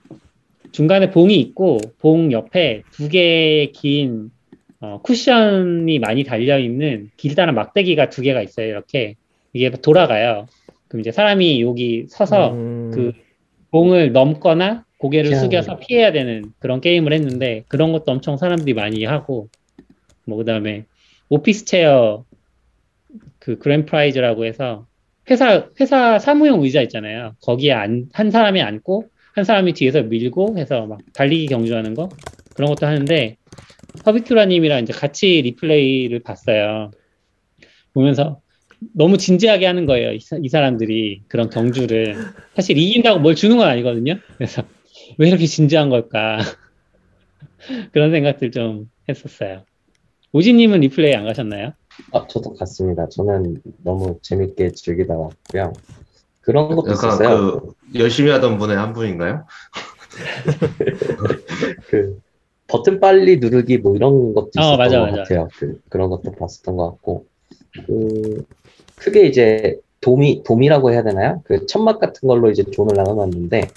[0.72, 4.32] 중간에 봉이 있고 봉 옆에 두 개의 긴
[4.80, 8.67] 어, 쿠션이 많이 달려 있는 길다란 막대기가 두 개가 있어요.
[8.67, 9.15] 이렇게.
[9.54, 10.46] 이게 돌아가요.
[10.88, 13.13] 그럼 이제 사람이 여기 서서 음, 그
[13.72, 19.49] 공을 넘거나 고개를 숙여서 피해야 되는 그런 게임을 했는데 그런 것도 엄청 사람들이 많이 하고
[20.25, 20.86] 뭐 그다음에
[21.29, 22.25] 오피스 체어
[23.39, 24.88] 그 그랜프라이즈라고 해서
[25.29, 27.36] 회사 회사 사무용 의자 있잖아요.
[27.41, 32.10] 거기에 안, 한 사람이 앉고 한 사람이 뒤에서 밀고 해서 막 달리기 경주하는 거
[32.55, 33.38] 그런 것도 하는데
[34.05, 36.91] 허비큐라님이랑 이제 같이 리플레이를 봤어요.
[37.93, 38.41] 보면서
[38.93, 40.12] 너무 진지하게 하는 거예요.
[40.12, 42.15] 이, 사- 이 사람들이 그런 경주를
[42.55, 44.19] 사실 이긴다고 뭘 주는 건 아니거든요.
[44.38, 44.63] 그래서
[45.17, 46.39] 왜 이렇게 진지한 걸까
[47.91, 49.63] 그런 생각들 좀 했었어요.
[50.32, 51.73] 오지님은 리플레이 안 가셨나요?
[52.12, 53.08] 아, 저도 같습니다.
[53.10, 55.73] 저는 너무 재밌게 즐기다 왔고요.
[56.41, 57.60] 그런 것도 약간 있었어요.
[57.60, 59.45] 그 열심히 하던 분의 한 분인가요?
[61.88, 62.19] 그
[62.67, 65.17] 버튼 빨리 누르기 뭐 이런 것도 어, 있었던 맞아, 것 맞아.
[65.23, 65.47] 같아요.
[65.58, 67.25] 그, 그런 것도 봤었던 것 같고
[67.86, 68.45] 그
[68.97, 71.41] 크게 이제 도미 도미라고 해야 되나요?
[71.45, 73.67] 그 천막 같은 걸로 이제 존을 나눠놨는데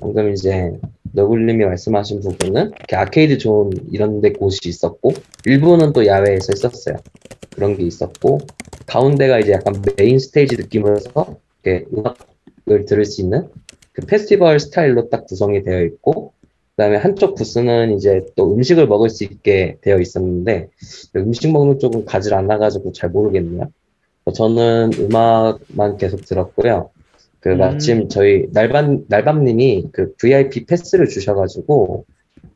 [0.00, 0.72] 방금 이제
[1.12, 5.12] 너굴님이 말씀하신 부분은 arcade zone 이런 데 곳이 있었고
[5.46, 6.96] 일부는 또 야외에서 있었어요.
[7.54, 8.38] 그런 게 있었고
[8.86, 13.48] 가운데가 이제 약간 main stage 느낌으로 해서 이렇게 음악을 들을 수 있는
[13.92, 16.32] 그 페스티벌 스타일로 딱 구성이 되어 있고
[16.76, 20.68] 그다음에 한쪽 부스는 이제 또 음식을 먹을 수 있게 되어 있었는데
[21.16, 23.70] 음식 먹는 쪽은 가지를 않아가지고 잘 모르겠네요.
[24.34, 26.90] 저는 음악만 계속 들었고요.
[27.44, 27.58] 그 음.
[27.58, 32.06] 마침 저희 날밤 날밤님이 그 VIP 패스를 주셔가지고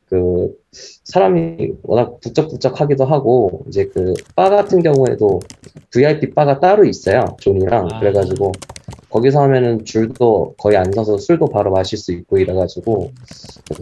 [0.07, 0.55] 그
[1.05, 5.40] 사람이 워낙 북적북적하기도 하고 이제 그 바 같은 경우에도
[5.90, 8.01] VIP 바가 따로 있어요 존이랑 아.
[8.01, 8.53] 그래가지고
[9.11, 13.12] 거기서 하면은 줄도 거의 안 서서 술도 바로 마실 수 있고 이래가지고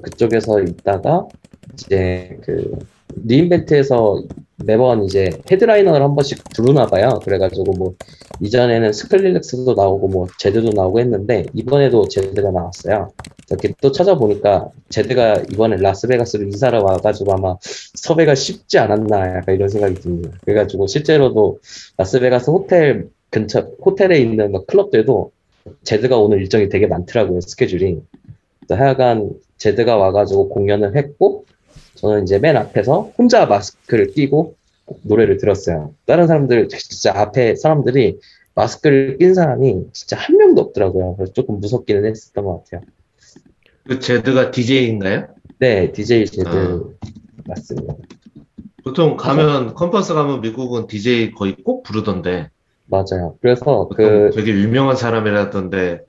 [0.02, 1.28] 그쪽에서 있다가
[1.74, 2.78] 이제 그
[3.24, 4.22] re:Invent에서
[4.64, 7.20] 매번 이제 headliner를 한 번씩 부르나 봐요.
[7.24, 7.94] 그래가지고 뭐
[8.40, 13.10] 이전에는 스클릴렉스도 나오고 뭐 제드도 나오고 했는데 이번에도 제드가 나왔어요.
[13.48, 19.94] 이렇게 또 찾아보니까 제드가 이번에 라스베가스로 이사를 와가지고 아마 섭외가 쉽지 않았나 약간 이런 생각이
[19.96, 20.30] 듭니다.
[20.44, 21.60] 그래가지고 실제로도
[21.96, 25.32] 라스베가스 호텔 근처 호텔에 있는 뭐 클럽들도
[25.84, 28.00] 제드가 오늘 일정이 되게 많더라고요 스케줄이.
[28.68, 31.44] 하여간 제드가 와가지고 공연을 했고
[31.96, 34.54] 저는 이제 맨 앞에서 혼자 마스크를 끼고
[35.02, 35.94] 노래를 들었어요.
[36.06, 38.20] 다른 사람들 진짜 앞에 사람들이
[38.54, 41.16] 마스크를 낀 사람이 진짜 한 명도 없더라고요.
[41.16, 42.82] 그래서 조금 무섭기는 했었던 것 같아요.
[43.86, 45.28] 그 Zedd가 DJ인가요?
[45.58, 46.80] 네, DJ Zedd 아.
[47.46, 47.94] 맞습니다.
[48.84, 52.50] 보통 가면 컨퍼런스 가면 미국은 DJ 거의 꼭 부르던데
[52.86, 53.36] 맞아요.
[53.40, 56.02] 그래서 그 되게 유명한 사람이라던데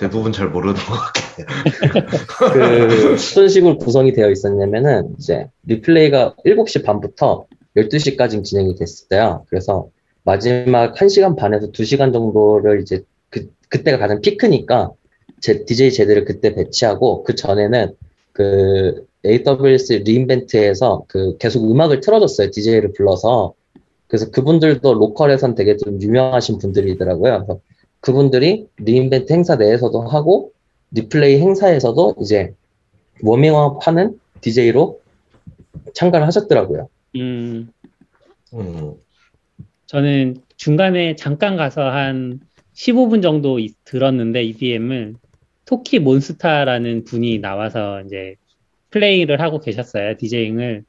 [0.00, 2.06] 대부분 잘 모르는 것 같긴 해요.
[2.54, 7.44] 그 어떤 식으로 구성이 되어 있었냐면은 이제 리플레이가 7시 반부터
[7.76, 9.44] 12시까지 진행이 됐어요.
[9.50, 9.88] 그래서
[10.22, 14.90] 마지막 1시간 반에서 2시간 정도를 이제 그 그때가 가장 피크니까
[15.40, 17.92] 제 DJ Zedd를 그때 배치하고 그 전에는
[18.32, 22.50] 그 AWS re:Invent에서 그 계속 음악을 틀어줬어요.
[22.50, 23.52] DJ를 불러서.
[24.06, 27.60] 그래서 그분들도 로컬에선 되게 좀 유명하신 분들이더라고요.
[28.00, 30.52] 그분들이 re:Invent 행사 내에서도 하고
[30.92, 32.54] 리플레이 행사에서도 이제
[33.22, 35.00] 워밍업 하는 DJ로
[35.94, 36.88] 참가를 하셨더라고요.
[37.16, 37.70] 음,
[38.54, 38.94] 음.
[39.86, 42.40] 저는 중간에 잠깐 가서 한
[42.74, 45.14] 15분 정도 이- 들었는데 EDM을
[45.66, 48.36] 토키 몬스타라는 분이 나와서 이제
[48.90, 50.16] 플레이를 하고 계셨어요.
[50.16, 50.84] 디제잉을.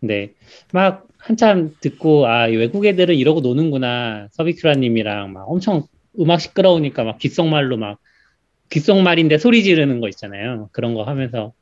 [0.00, 0.32] 근데
[0.72, 4.28] 막 한참 듣고 아, 이 외국 애들은 이러고 노는구나.
[4.32, 5.84] 서비큐라 님이랑 막 엄청
[6.18, 7.98] 음악 시끄러우니까 막 귓속말로 막
[8.70, 10.68] 귓속말인데 소리 지르는 거 있잖아요.
[10.72, 11.52] 그런 거 하면서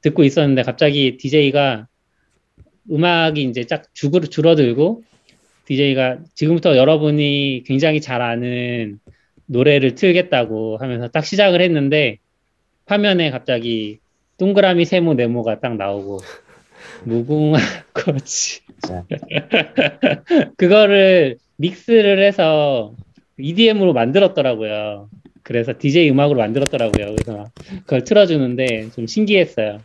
[0.00, 1.86] 듣고 있었는데 갑자기 DJ가
[2.90, 5.02] 음악이 이제 쫙 줄어들고
[5.66, 8.98] DJ가 지금부터 여러분이 굉장히 잘 아는
[9.46, 12.18] 노래를 틀겠다고 하면서 딱 시작을 했는데
[12.86, 13.98] 화면에 갑자기
[14.38, 16.20] 동그라미 세모 네모가 딱 나오고
[17.04, 17.58] 무궁화
[17.92, 19.04] 꽃이 자.
[20.56, 22.94] 그거를 믹스를 해서
[23.38, 25.08] EDM으로 만들었더라고요.
[25.42, 27.14] 그래서 DJ 음악으로 만들었더라고요.
[27.16, 27.44] 그래서
[27.80, 29.80] 그걸 틀어주는데 좀 신기했어요.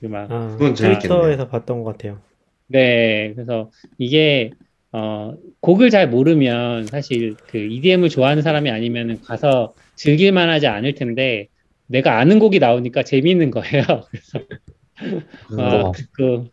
[0.00, 0.74] 그 막 아, 그건.
[0.74, 2.18] 트위터에서 봤던 것 같아요.
[2.66, 4.50] 네, 그래서 이게
[4.92, 10.94] 어, 곡을 잘 모르면 사실 그 EDM을 좋아하는 사람이 아니면 가서 즐길 만 하지 않을
[10.94, 11.48] 텐데
[11.86, 13.82] 내가 아는 곡이 나오니까 재미있는 거예요.
[15.48, 16.48] 그래서 아, 어, 그, 그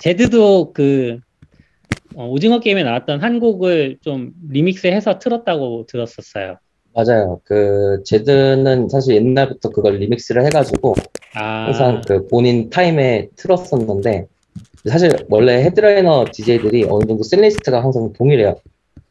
[0.00, 1.20] 제드도 그
[2.18, 6.56] 어, 오징어 게임에 나왔던 한 곡을 좀 리믹스해서 틀었다고 들었었어요.
[6.92, 7.40] 맞아요.
[7.44, 10.96] 그 Zedd는 사실 옛날부터 그걸 리믹스를 해가지고
[11.36, 14.26] 아, 항상 그 본인 타임에 틀었었는데
[14.88, 18.56] 사실 원래 headliner DJ들이 어느 정도 setlist가 항상 동일해요.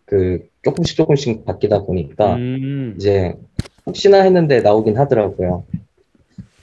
[0.03, 3.35] 그 조금씩 조금씩 바뀌다 보니까 음, 이제
[3.85, 5.63] 혹시나 했는데 나오긴 하더라고요.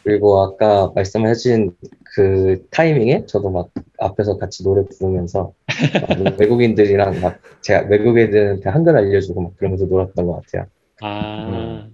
[0.02, 1.72] 그리고 아까 말씀해주신
[2.14, 5.66] 그 타이밍에 저도 막 앞에서 같이 노래 부르면서 막
[6.38, 10.66] 외국인들이랑 막 제가 외국인들한테 한글 알려주고 막 그러면서 놀았던 것 같아요.
[11.00, 11.88] 아,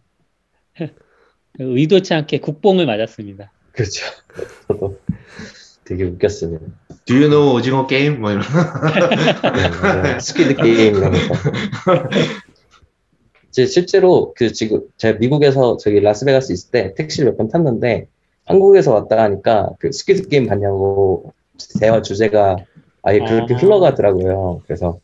[1.58, 3.50] 의도치 않게 국뽕을 맞았습니다.
[3.72, 4.04] 그렇죠.
[4.68, 4.98] 저도
[5.84, 6.66] 되게 웃겼습니다.
[7.06, 8.20] Do you know 오징어 게임?
[8.20, 8.42] 뭐 이런.
[10.02, 10.20] 네.
[10.20, 11.34] Squid Game 이러면서.
[13.52, 18.06] 실제로 그 지금 제가 미국에서 저기 라스베가스 있을 때 택시를 몇 번 탔는데
[18.50, 21.32] 한국에서 왔다 하니까 그 Squid Game 봤냐고
[21.80, 22.56] 대화 주제가
[23.02, 23.56] 아예 그렇게 아.
[23.56, 24.62] 흘러가더라고요.
[24.66, 24.98] 그래서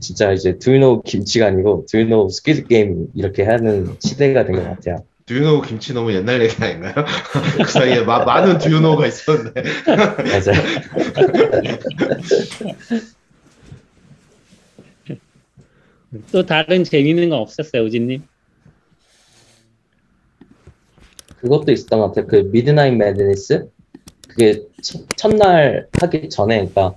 [0.00, 4.44] 진짜 이제 Do you know 김치가 아니고 Do you know Squid Game 이렇게 하는 시대가
[4.44, 5.04] 된 것 같아요.
[5.26, 6.94] Do you know 김치 너무 옛날 얘기 아닌가요?
[7.64, 9.62] 그 사이에 마- 많은 Do you know가 있었는데.
[9.86, 10.62] 맞아요.
[16.30, 18.22] 또 다른 재미있는 건 없었어요, 우진님?
[21.42, 22.26] 그것도 있었던 것 같아요.
[22.26, 23.68] 그 Midnight Madness
[24.28, 26.94] 그게 첫- 첫날 하기 전에 그러니까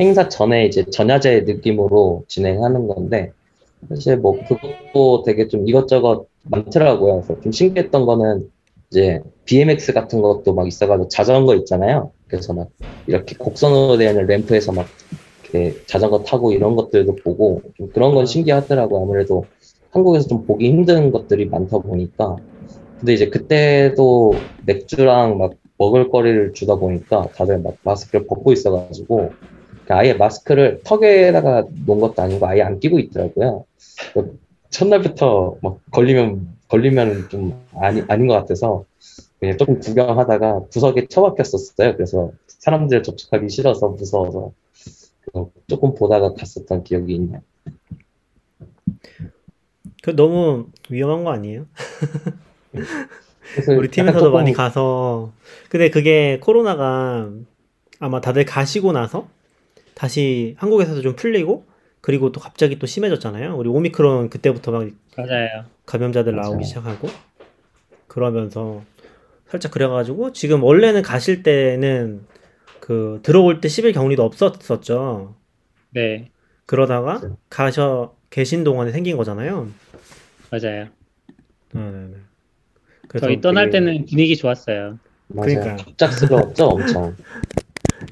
[0.00, 3.32] 행사 전에 이제 전야제 느낌으로 진행하는 건데
[3.88, 7.22] 사실 뭐 그것도 되게 좀 이것저것 많더라고요.
[7.22, 8.48] 그래서 좀 신기했던 거는
[8.90, 12.12] 이제 BMX 같은 것도 막 있어가지고 자전거 있잖아요.
[12.28, 12.68] 그래서 막
[13.06, 14.86] 이렇게 곡선으로 되어 있는 ramp에서 막
[15.42, 19.02] 이렇게 자전거 타고 이런 것들도 보고 좀 그런 건 신기하더라고요.
[19.02, 19.44] 아무래도
[19.90, 22.36] 한국에서 좀 보기 힘든 것들이 많다 보니까
[22.98, 24.34] 근데 이제 그때도
[24.66, 29.32] 맥주랑 막 먹을 거리를 주다 보니까 다들 막 마스크를 벗고 있어가지고
[29.88, 33.64] 아예 마스크를 턱에다가 놓은 것도 아니고 아예 안 끼고 있더라고요.
[34.12, 34.38] 그
[34.70, 38.84] 첫날부터 막 걸리면 걸리면 좀 아니 아닌 것 같아서
[39.40, 41.94] 그냥 조금 구경하다가 구석에 처박혔었어요.
[41.94, 44.52] 그래서 사람들 접촉하기 싫어서 무서워서
[45.68, 47.40] 조금 보다가 갔었던 기억이 있네요.
[50.02, 51.66] 그 너무 위험한 거 아니에요?
[53.76, 55.32] 우리 팀에서도 조금 많이 가서
[55.68, 57.30] 근데 그게 코로나가
[58.00, 59.28] 아마 다들 가시고 나서
[59.94, 61.66] 다시 한국에서도 좀 풀리고
[62.00, 63.56] 그리고 또 갑자기 또 심해졌잖아요.
[63.56, 65.64] 우리 오미크론 그때부터 막 맞아요.
[65.86, 66.50] 감염자들 맞아요.
[66.50, 67.08] 나오기 시작하고
[68.06, 68.82] 그러면서
[69.48, 72.26] 살짝 그래가지고 지금 원래는 가실 때는
[72.80, 75.34] 그 들어올 때 10일 격리도 없었었죠.
[75.90, 76.30] 네,
[76.66, 77.20] 그러다가.
[77.50, 79.68] 가셔 계신 동안에 생긴 거잖아요.
[80.50, 80.88] 맞아요.
[81.74, 82.16] 네 네 네.
[83.08, 84.98] 그래서 저희 떠날 되게 때는 분위기 좋았어요.
[85.28, 85.46] 맞아요.
[85.46, 85.76] 그러니까요.
[85.76, 87.16] 갑작스러웠죠, 엄청.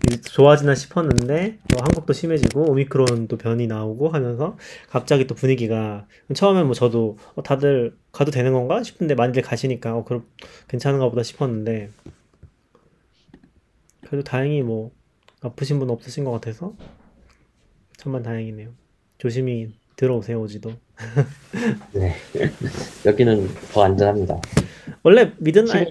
[0.06, 4.56] 이제 좋아지나 싶었는데 또 한국도 심해지고 오미크론도 변이 나오고 하면서
[4.88, 10.04] 갑자기 또 분위기가 처음엔 뭐 저도 어, 다들 가도 되는 건가 싶은데 많이들 가시니까 어
[10.04, 10.26] 그럼
[10.68, 11.90] 괜찮은가 보다 싶었는데
[14.06, 14.90] 그래도 다행히 뭐
[15.40, 16.74] 아프신 분 없으신 것 같아서
[17.96, 18.70] 천만 다행이네요.
[19.18, 20.72] 조심히 들어오세요 오지도.
[21.92, 22.14] 네.
[23.06, 24.40] 여기는 더 안전합니다.
[25.06, 25.88] 원래 Midnight.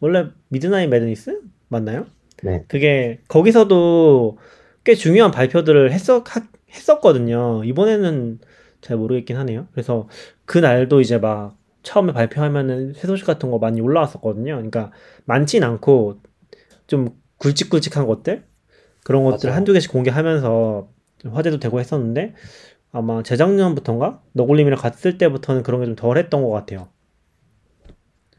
[0.00, 2.06] 원래 Midnight Madness 맞나요?
[2.42, 2.64] 네.
[2.68, 4.36] 그게 거기서도
[4.84, 7.62] 꽤 중요한 발표들을 했었 하- 했었거든요.
[7.64, 8.38] 이번에는
[8.82, 9.66] 잘 모르겠긴 하네요.
[9.72, 10.08] 그래서
[10.44, 14.54] 그 날도 이제 막 처음에 발표하면은 새 소식 같은 거 많이 올라왔었거든요.
[14.56, 14.92] 그러니까
[15.24, 16.18] 많진 않고
[16.86, 18.44] 좀 굵직굵직한 것들
[19.02, 19.56] 그런 것들 맞아요.
[19.56, 22.34] 한두 개씩 공개하면서 좀 화제도 되고 했었는데
[22.92, 26.88] 아마 재작년부터인가 너굴님이랑 갔을 때부터는 그런 게 좀 덜 했던 것 같아요.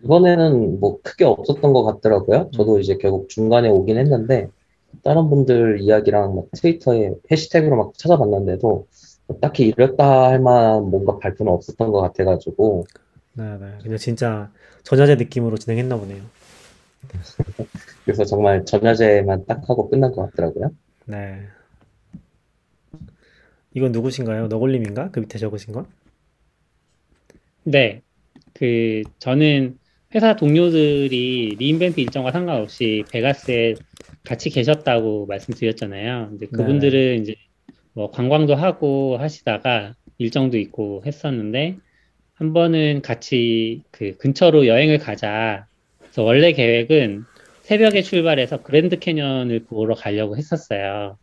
[0.03, 2.51] 이번에는 뭐 크게 없었던 것 같더라고요.
[2.53, 4.49] 저도 이제 결국 중간에 오긴 했는데,
[5.03, 8.87] 다른 분들 이야기랑 막 트위터에 해시태그로 막 찾아봤는데도,
[9.41, 12.85] 딱히 이랬다 할 만한 뭔가 발표는 없었던 것 같아가지고,
[13.33, 13.77] 네, 네.
[13.83, 14.51] 그냥 진짜
[14.83, 16.23] 전야제 느낌으로 진행했나 보네요.
[18.05, 20.71] 그래서 정말 전야제만 딱 하고 끝난 것 같더라고요.
[21.05, 21.41] 네.
[23.73, 24.47] 이건 누구신가요?
[24.47, 25.11] 너굴님인가?
[25.11, 25.85] 그 밑에 적으신 건?
[27.63, 28.01] 네,
[28.53, 29.77] 그 저는
[30.15, 33.75] 회사 동료들이 리인벤트 일정과 상관없이 베가스에
[34.23, 36.27] 같이 계셨다고 말씀드렸잖아요.
[36.29, 37.35] 근데 그분들은 이제
[37.93, 41.77] 뭐 관광도 하고 하시다가 일정도 있고 했었는데
[42.33, 45.67] 한 번은 같이 그 근처로 여행을 가자.
[45.99, 47.23] 그래서 원래 계획은
[47.61, 51.17] 새벽에 출발해서 그랜드 캐년을 보러 가려고 했었어요.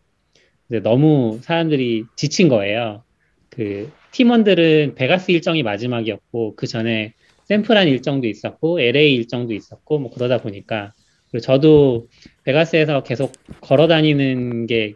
[0.68, 3.03] 근데 너무 사람들이 지친 거예요.
[3.49, 10.38] 그 팀원들은 베가스 일정이 마지막이었고 그 전에 샘플한 일정도 있었고 LA 일정도 있었고 뭐 그러다
[10.38, 10.92] 보니까
[11.30, 12.09] 그리고 저도
[12.44, 14.94] 베가스에서 계속 걸어 다니는 게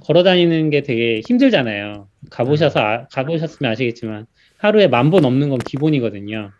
[0.00, 2.08] 걸어 다니는 게 되게 힘들잖아요.
[2.30, 4.26] 가보셔서 아- 가보셨으면 아시겠지만
[4.58, 6.50] 하루에 만보 넘는 건 기본이거든요.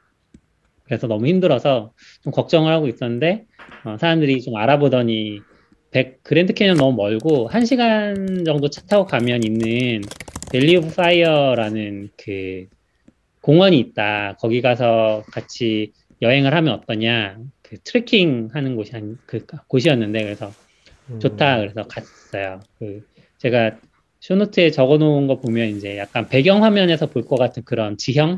[0.85, 3.45] 그래서 너무 힘들어서 좀 걱정을 하고 있었는데
[3.85, 5.41] 어, 사람들이 좀 알아보더니
[5.91, 10.03] 백, 그랜드 캐년 너무 멀고, 한 시간 정도 차 타고 가면 있는
[10.53, 12.67] Valley of Fire라는 그
[13.43, 14.37] 공원이 있다.
[14.39, 17.39] 거기 가서 같이 여행을 하면 어떠냐.
[17.63, 20.53] 그 트레킹 하는 곳이 한, 그 곳이었는데, 그래서
[21.11, 21.21] 음.
[21.21, 21.59] 좋다.
[21.59, 22.61] 그래서 갔어요.
[22.79, 23.07] 그
[23.39, 23.79] 제가
[24.21, 28.37] 쇼노트에 적어 놓은 거 보면 이제 약간 배경 화면에서 볼 것 같은 그런 지형이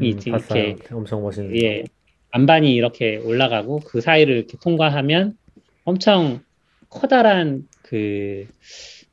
[0.00, 0.76] 음, 이렇게 봤어요.
[0.92, 1.56] 엄청 멋있는.
[1.62, 1.84] 예,
[2.30, 5.38] 안반이 이렇게 올라가고 그 사이를 이렇게 통과하면
[5.84, 6.40] 엄청
[6.90, 8.46] 커다란 그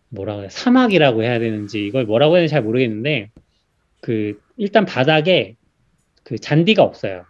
[0.09, 3.29] 뭐라 그래 사막이라고 해야 되는지 이걸 뭐라고 해야 되는지 잘 모르겠는데
[4.01, 5.55] 그 일단 바닥에
[6.23, 7.25] 그 잔디가 없어요.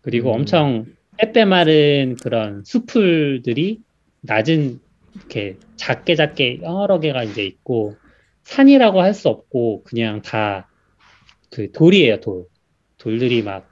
[0.00, 0.40] 그리고 음.
[0.40, 0.86] 엄청
[1.18, 3.80] 빼빼 마른 그런 수풀들이
[4.22, 4.80] 낮은
[5.14, 7.96] 이렇게 작게 작게 여러 개가 이제 있고
[8.44, 10.66] 산이라고 할 수 없고 그냥 다
[11.52, 12.46] 그 돌이에요 돌
[12.98, 13.68] 돌들이 막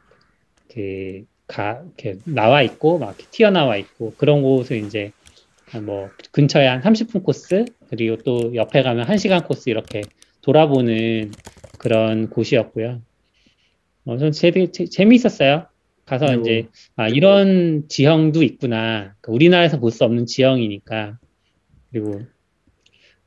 [0.73, 5.11] 그, 가, 이렇게 나와 있고, 막 튀어나와 있고, 그런 곳을 이제,
[5.83, 10.03] 뭐, 근처에 한 30분 코스, 그리고 또 옆에 가면 1시간 코스 이렇게
[10.43, 11.33] 돌아보는
[11.85, 13.01] 그런 곳이었고요.
[14.05, 15.67] 어, 전 재, 재미있었어요.
[16.05, 16.67] 가서 그리고- 이제,
[16.97, 19.15] 아, 이런 지형도 있구나.
[19.21, 21.19] 그러니까 우리나라에서 볼 수 없는 지형이니까.
[21.91, 22.21] 그리고,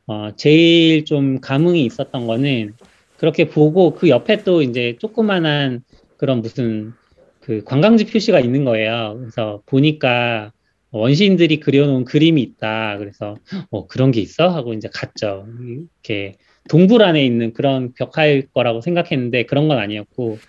[0.05, 2.75] 어, 제일 좀 감흥이 있었던 거는,
[3.17, 5.81] 그렇게 보고 그 옆에 또 이제 조그만한
[6.17, 6.93] 그런 무슨
[7.39, 9.15] 그 관광지 표시가 있는 거예요.
[9.19, 10.51] 그래서 보니까
[10.91, 12.97] 원시인들이 그려놓은 그림이 있다.
[12.99, 13.35] 그래서
[13.71, 14.49] 어 그런 게 있어?
[14.49, 15.47] 하고 이제 갔죠.
[15.65, 16.35] 이렇게
[16.69, 20.39] 동굴 안에 있는 그런 벽화일 거라고 생각했는데 그런 건 아니었고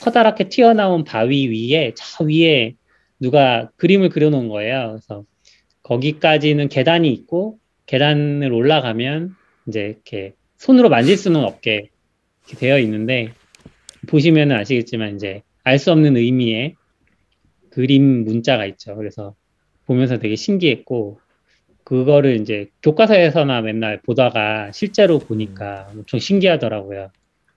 [0.00, 2.74] 커다랗게 튀어나온 바위 위에 저 위에
[3.20, 4.88] 누가 그림을 그려놓은 거예요.
[4.90, 5.24] 그래서
[5.82, 9.34] 거기까지는 계단이 있고 계단을 올라가면
[9.68, 11.88] 이제 이렇게 손으로 만질 수는 없게
[12.58, 13.32] 되어 있는데
[14.08, 16.74] 보시면은 아시겠지만 이제 알 수 없는 의미의
[17.70, 18.96] 그림 문자가 있죠.
[18.96, 19.34] 그래서
[19.86, 21.20] 보면서 되게 신기했고
[21.92, 27.10] 그거를 이제 교과서에서나 맨날 보다가 실제로 보니까 엄청 신기하더라고요.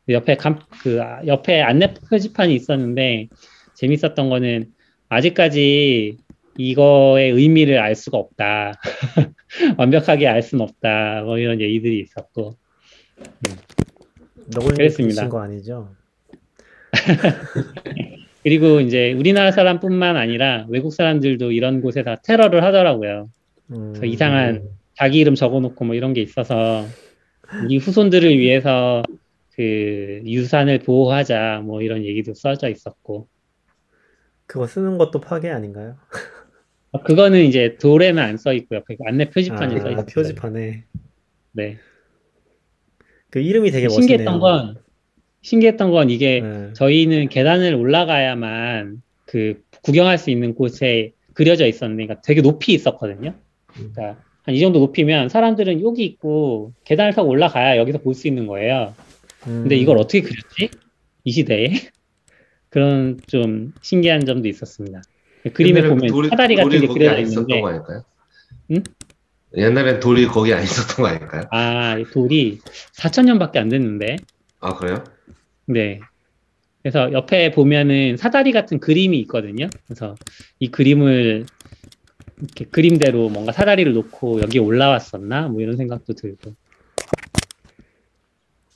[0.10, 3.30] 옆에 감, 그 아, 옆에 안내 표지판이 있었는데
[3.76, 4.74] 재밌었던 거는
[5.08, 6.18] 아직까지
[6.58, 8.74] 이거의 의미를 알 수가 없다.
[9.78, 11.22] 완벽하게 알 수는 없다.
[11.22, 12.58] 뭐 이런 얘기들이 있었고
[14.48, 15.30] 너굴님 그랬습니다.
[15.30, 15.96] 그러신 거 아니죠?
[18.44, 23.30] 그리고 이제 우리나라 사람뿐만 아니라 외국 사람들도 이런 곳에서 테러를 하더라고요.
[23.72, 26.86] 음, 그래서 이상한 자기 이름 적어놓고 뭐 이런 게 있어서
[27.70, 29.04] 이 후손들을 위해서
[29.56, 33.28] 그 유산을 보호하자 뭐 이런 얘기도 써져 있었고
[34.48, 35.98] 그거 쓰는 것도 파괴 아닌가요?
[36.92, 38.82] 어, 그거는 이제 돌에는 안 써 있고요.
[38.86, 40.06] 그 안내 표지판에 써 아, 있어요.
[40.06, 40.84] 표지판에
[41.54, 41.78] 네.
[43.30, 44.08] 그 이름이 되게 멋있네요.
[44.08, 44.76] 신기했던 건
[45.42, 46.74] 신기했던 건 이게 네.
[46.74, 53.36] 저희는 계단을 올라가야만 그 구경할 수 있는 곳에 그려져 있었는데, 그러니까 되게 높이 있었거든요.
[53.76, 58.46] 그러니까 한 이 정도 높이면 사람들은 여기 있고 계단을 타고 올라가야 여기서 볼 수 있는
[58.48, 58.94] 거예요.
[59.44, 60.70] 근데 음, 이걸 어떻게 그렸지?
[61.24, 61.70] 이 시대에
[62.70, 65.02] 그런 좀 신기한 점도 있었습니다.
[65.54, 68.04] 그림에 보면 돌이- 사다리 같은 게 그려져 안 있었던 있는데, 거 아닐까요?
[68.72, 68.84] 응?
[69.58, 71.44] 옛날엔 돌이 거기 안 있었던 거 아닐까요?
[71.52, 72.60] 아, 이 돌이
[72.98, 74.18] 4천년밖에 안 됐는데,
[74.60, 75.04] 아 그래요?
[75.68, 76.00] 네.
[76.84, 79.68] 그래서 옆에 보면은 사다리 같은 그림이 있거든요.
[79.88, 80.14] 그래서
[80.60, 81.46] 이 그림을
[82.38, 85.48] 이렇게 그림대로 뭔가 사다리를 놓고 여기 올라왔었나?
[85.48, 86.54] 뭐 이런 생각도 들고.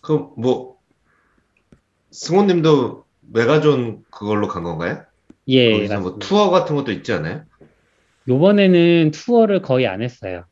[0.01, 0.77] 그럼 뭐
[2.11, 5.03] 승호님도 메가존 그걸로 간 건가요?
[5.47, 6.17] 예, 뭐.
[6.19, 7.43] 투어 같은 것도 있지 않아요?
[8.27, 10.45] 요번에는 투어를 거의 안 했어요.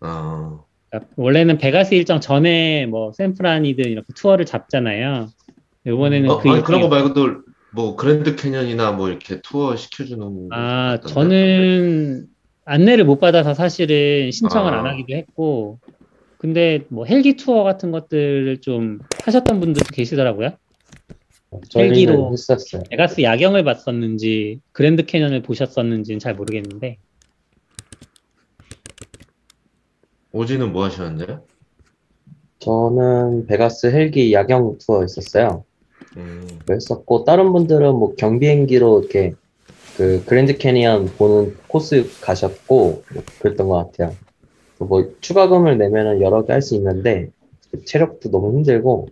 [0.00, 5.28] 아 그러니까 원래는 베가스 일정 전에 뭐 샌프란이든 이렇게 투어를 잡잖아요.
[5.86, 11.00] 요번에는 어, 그 아니 그런 거 말고도 뭐 그랜드 캐년이나 뭐 이렇게 투어 시켜주는 아?
[11.00, 12.28] 저는
[12.64, 14.80] 안내를 못 받아서 사실은 신청을 아.
[14.80, 15.78] 안 하기도 했고,
[16.38, 20.50] 근데 뭐 헬기 투어 같은 것들을 좀 하셨던 분들도 계시더라고요.
[21.76, 22.82] 헬기로 했었어요.
[22.90, 26.98] 베가스 야경을 봤었는지, 그랜드 캐년을 보셨었는지는 잘 모르겠는데,
[30.32, 31.44] 오지는 뭐 하셨는데요?
[32.58, 35.64] 저는 베가스 헬기 야경 투어 있었어요.
[36.16, 39.34] 음, 했었고 다른 분들은 뭐 경비행기로 이렇게
[39.96, 44.16] 그 그랜드 캐니언 보는 코스 가셨고 뭐 그랬던 것 같아요.
[44.78, 47.30] 뭐 추가금을 내면은 여러 개 할 수 있는데
[47.70, 49.08] 그 체력도 너무 힘들고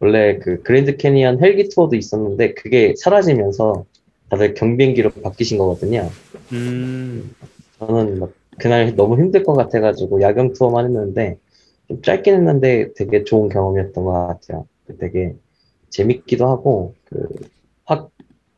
[0.00, 3.84] 원래 그 그랜드 캐니언 헬기 투어도 있었는데 그게 사라지면서
[4.30, 6.10] 다들 경비행기로 바뀌신 거거든요.
[6.52, 7.34] 음,
[7.78, 11.38] 저는 막 그날 너무 힘들 것 같아가지고 야경 투어만 했는데
[11.88, 14.66] 좀 짧긴 했는데 되게 좋은 경험이었던 것 같아요.
[15.00, 15.34] 되게
[15.90, 17.30] 재밌기도 하고 그확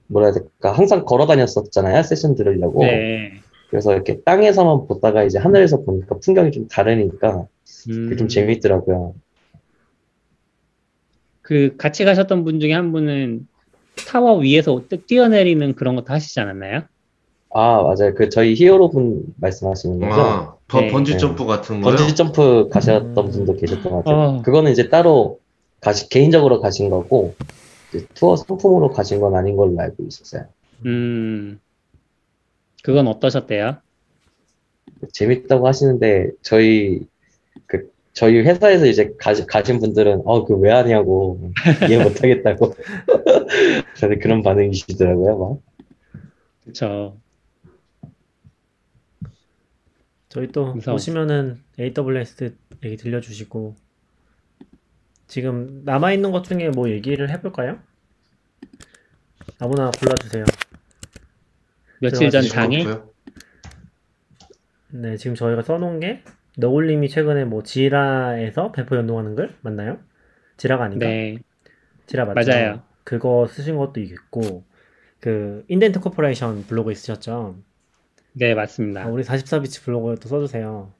[0.09, 3.41] 뭐라 해야 될까 항상 걸어 다녔었잖아요 세션 들으려고 네.
[3.71, 7.47] 그래서 이렇게 땅에서만 보다가 이제 하늘에서 보니까 풍경이 좀 다르니까
[7.85, 9.15] 그게 좀 음, 재밌더라고요.
[11.43, 13.47] 그 같이 가셨던 분 중에 한 분은
[14.07, 16.83] 타워 위에서 뛰어내리는 그런 것도 하시지 않았나요?
[17.51, 18.15] 아, 맞아요.
[18.15, 20.21] 그 저희 히어로 분 말씀하시는 거죠?
[20.21, 20.93] 아, 번, 네.
[20.93, 21.19] 번지 네.
[21.19, 21.97] 점프 같은 거요?
[21.97, 23.31] 번지 점프 가셨던 음.
[23.31, 24.17] 분도 계셨던 것 같아요.
[24.17, 24.43] 어.
[24.43, 25.41] 그거는 이제 따로
[25.81, 27.35] 가시, 개인적으로 가신 거고,
[28.14, 30.49] 투어 상품으로 가신 건 아닌 걸로 알고 있었어요.
[30.84, 31.61] 음,
[32.82, 33.82] 그건 어떠셨대요?
[35.12, 37.01] 재밌다고 하시는데, 저희,
[37.66, 41.53] 그, 저희 회사에서 이제 가, 가신 분들은, 어, 그왜 하냐고,
[41.89, 42.74] 이해 못 하겠다고.
[44.01, 45.59] 다들 그런 반응이시더라고요, 막.
[46.64, 47.20] 그쵸.
[50.28, 50.95] 저희 또 무서워.
[50.97, 53.76] 오시면은 AWS 얘기 들려주시고
[55.29, 57.79] 지금 남아 있는 것 중에 뭐 얘기를 해볼까요?
[59.61, 60.45] 아무나 골라주세요.
[62.01, 63.11] 며칠 전 그렇고요.
[64.91, 66.22] 네, 지금 저희가 써놓은 게
[66.57, 70.01] 너굴님이 최근에 뭐 Jira에서 배포 연동하는 글 맞나요?
[70.57, 71.07] Jira가 아닌가?
[71.07, 71.39] 네,
[72.07, 72.51] Jira 맞죠?
[72.51, 72.83] 맞아요.
[73.05, 74.64] 그거 쓰신 것도 있고
[75.20, 77.57] 그 Indent Corporation 블로그 있으셨죠?
[78.33, 79.07] 네, 아, 맞습니다.
[79.09, 80.93] 우리 44비치 블로그도 써주세요.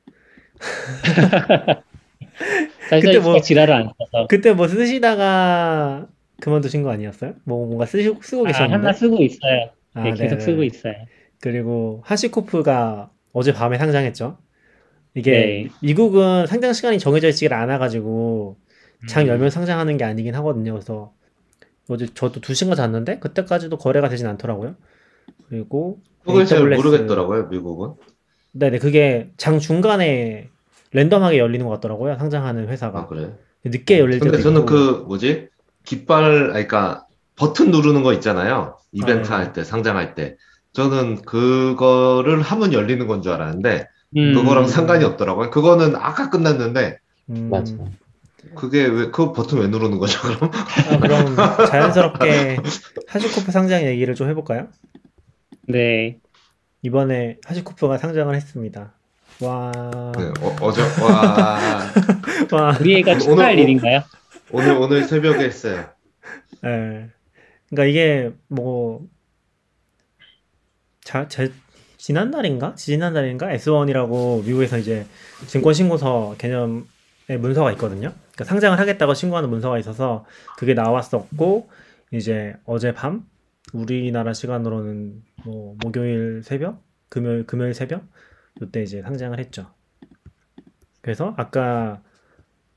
[2.89, 6.07] 사실 그때 뭐- 지랄을 안 써서 그때 뭐 쓰시다가
[6.41, 7.35] 그만두신 거 아니었어요?
[7.45, 8.73] 뭐 뭔가 쓰시, 쓰고 아, 계셨는데?
[8.77, 9.71] 하나 쓰고 있어요.
[9.95, 10.41] 아, 네, 계속 네네.
[10.41, 10.95] 쓰고 있어요.
[11.41, 14.39] 그리고 하시코프가 어제 밤에 상장했죠.
[15.15, 15.69] 이게 네.
[15.83, 18.57] 미국은 상장 시간이 정해져 있지를 않아가지고
[19.09, 19.29] 장 음.
[19.29, 20.73] 열면 상장하는 게 아니긴 하거든요.
[20.73, 21.13] 그래서
[21.89, 24.77] 어제 저도 두 시간 잤는데 그때까지도 거래가 되진 않더라고요.
[25.49, 27.95] 그리고 그걸 잘 AWS 모르겠더라고요, 미국은.
[28.53, 30.49] 네네 그게 장 중간에
[30.93, 32.17] 랜덤하게 열리는 것 같더라고요.
[32.19, 33.35] 상장하는 회사가 아, 그래.
[33.65, 34.67] 늦게 열릴 때도 근데 저는 있고.
[34.67, 35.49] 그, 뭐지?
[35.85, 38.79] 깃발, 아니, 그니까, 버튼 누르는 거 있잖아요.
[38.93, 39.45] 이벤트 아, 네.
[39.45, 40.37] 할 때, 상장할 때.
[40.73, 45.51] 저는 그거를 하면 열리는 건 줄 알았는데, 음, 그거랑 상관이 없더라고요.
[45.51, 46.99] 그거는 아까 끝났는데,
[47.31, 47.75] 음, 맞아.
[48.55, 50.51] 그게 왜, 그 버튼 왜 누르는 거죠, 그럼?
[50.91, 51.37] 아, 그럼
[51.71, 52.59] 자연스럽게
[53.09, 54.69] 하시코프 상장 얘기를 좀 해볼까요?
[55.69, 56.19] 네,
[56.83, 58.98] 이번에 하시코프가 상장을 했습니다.
[59.41, 59.71] 와,
[60.17, 61.59] 네, 어, 어제, 와,
[62.53, 64.03] 와, 우리 애가 축하할 오늘- 일인가요?
[64.51, 65.85] 오늘, 오늘 새벽에 했어요.
[66.65, 67.09] 예.
[67.71, 69.07] 그러니까 이게 뭐,
[71.05, 71.53] 자, 제,
[71.99, 72.75] 지난달인가?
[72.75, 73.49] 지난달인가?
[73.49, 75.07] S1이라고 미국에서 이제
[75.47, 76.85] 증권 신고서 개념의
[77.39, 78.13] 문서가 있거든요.
[78.33, 80.25] 그러니까 상장을 하겠다고 신고하는 문서가 있어서
[80.57, 81.69] 그게 나왔었고,
[82.13, 83.25] 이제 어젯밤,
[83.75, 88.03] 우리나라 시간으로는 뭐 목요일 새벽, 금요일, 금요일 새벽,
[88.63, 89.67] 이때 이제 상장을 했죠.
[91.01, 92.01] 그래서 아까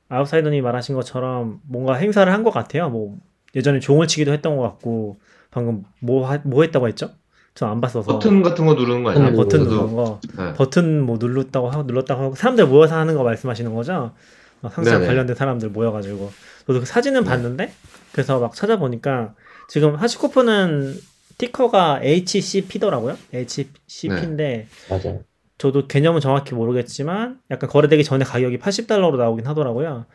[0.09, 2.89] 아웃사이더님이 말하신 것처럼 뭔가 행사를 한 것 같아요.
[2.89, 3.17] 뭐
[3.55, 5.19] 예전에 종을 치기도 했던 것 같고
[5.49, 7.11] 방금 뭐, 하- 뭐 했다고 했죠?
[7.53, 9.35] 전 안 봤어서 버튼 같은 거 누르는 거 네, 아니에요?
[9.35, 10.53] 버튼 저도- 누르는 거 네.
[10.53, 14.13] 버튼 뭐 눌렀다고 하고 눌렀다고 하고 사람들 모여서 하는 거 말씀하시는 거죠?
[14.61, 15.07] 막 상장 네네.
[15.07, 16.31] 관련된 사람들 모여가지고
[16.67, 17.29] 저도 그 사진은 네.
[17.29, 17.73] 봤는데
[18.13, 19.33] 그래서 막 찾아보니까
[19.67, 20.95] 지금 하시코프는
[21.37, 23.17] 티커가 HCP더라고요.
[23.33, 25.23] HCP인데 맞아요.
[25.61, 30.05] 저도 개념은 정확히 모르겠지만 약간 거래되기 전에 가격이 80달러로 나오긴 하더라고요.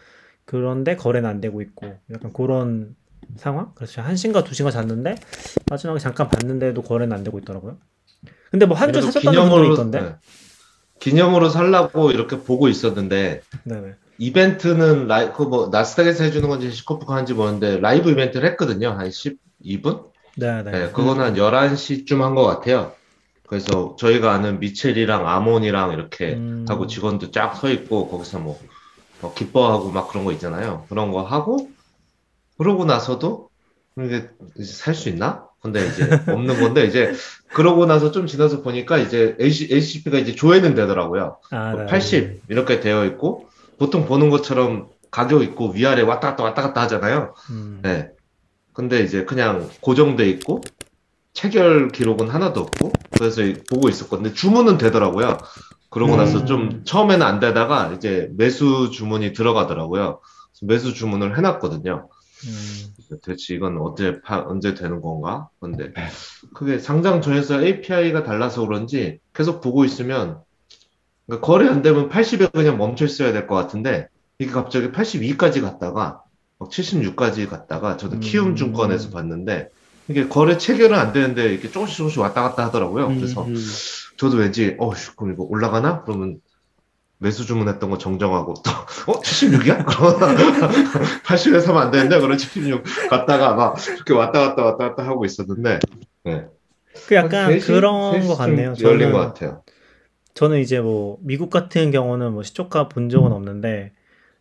[0.45, 2.97] 그런데 거래는 안 되고 있고 약간 그런
[3.37, 3.71] 상황?
[3.77, 5.15] 그래서 한 시인가 두 시인가 잤는데
[5.71, 7.79] 마지막에 잠깐 봤는데도 거래는 안 되고 있더라고요.
[8.51, 10.01] 근데 뭐 한 주 사셨다는 분도 있던데.
[10.01, 10.15] 네.
[10.99, 13.95] 기념으로 살라고 이렇게 보고 있었는데, 네네.
[14.19, 18.91] 이벤트는 라이, 그뭐 나스닥에서 해주는 건지 시코프가 하는지 모르는데, 라이브 이벤트를 했거든요.
[18.93, 20.07] 한 12분?
[20.39, 20.71] 네네.
[20.71, 22.93] 네, 그거는 한 11시쯤 한 것 같아요.
[23.47, 26.65] 그래서 저희가 아는 미첼이랑 아몬이랑 이렇게 음.
[26.69, 28.59] 하고 직원도 쫙 서 있고 거기서 뭐,
[29.21, 30.85] 뭐 기뻐하고 막 그런 거 있잖아요.
[30.89, 31.71] 그런 거 하고
[32.59, 33.49] 그러고 나서도
[33.99, 34.29] 이게
[34.65, 35.47] 살 수 있나?
[35.63, 37.13] 근데 이제 없는 건데 이제
[37.53, 41.39] 그러고 나서 좀 지나서 보니까 이제 HCP가 이제 조회는 되더라고요.
[41.51, 41.87] 아, 네.
[41.87, 47.35] 80 이렇게 되어 있고 보통 보는 것처럼 가격 있고 위아래 왔다 갔다 왔다 갔다 하잖아요.
[47.51, 47.81] 음.
[47.83, 48.11] 네.
[48.75, 50.61] 근데 이제 그냥 고정돼 있고
[51.37, 54.33] 체결 기록은 하나도 없고 그래서 이- 보고 있었거든요.
[54.33, 55.37] 주문은 되더라고요.
[55.91, 56.19] 그러고 음.
[56.19, 60.21] 나서 좀 처음에는 안 되다가 이제 매수 주문이 들어가더라고요.
[60.63, 62.09] 매수 주문을 해놨거든요.
[62.47, 63.19] 음.
[63.23, 65.49] 대체 이건 언제 파, 언제 되는 건가?
[65.61, 65.93] 근데
[66.55, 70.39] 그게 상장 전에서 API가 달라서 그런지 계속 보고 있으면
[71.27, 74.09] 그러니까 거래 안 되면 80에 그냥 멈춰 있어야 될 것 같은데
[74.39, 76.23] 이게 갑자기 82까지 갔다가
[76.59, 78.21] 막 76까지 갔다가 저도 음.
[78.21, 79.69] 키움증권에서 봤는데
[80.09, 83.09] 이게 거래 체결은 안 되는데 이렇게 조금씩 조금씩 왔다 갔다 하더라고요.
[83.09, 83.57] 그래서 음,
[84.17, 86.03] 저도 왠지 어 그럼 이거 올라가나?
[86.03, 86.41] 그러면
[87.19, 88.71] 매수 주문했던 거 정정하고 또
[89.13, 89.21] 어?
[89.21, 89.85] 76이야?
[89.87, 90.37] 그러면
[91.25, 95.79] 80에 사면 안 되는데 그럼 76 갔다가 막 이렇게 왔다 갔다 왔다 갔다 하고 있었는데
[96.25, 96.47] 네.
[97.09, 97.67] 그 약간 3시?
[97.67, 98.75] 그런 3시쯤 것 같네요.
[98.83, 99.63] 열린 저는 것 같아요.
[100.35, 103.93] 저는 이제 뭐 미국 같은 경우는 뭐 시초가 본 적은 없는데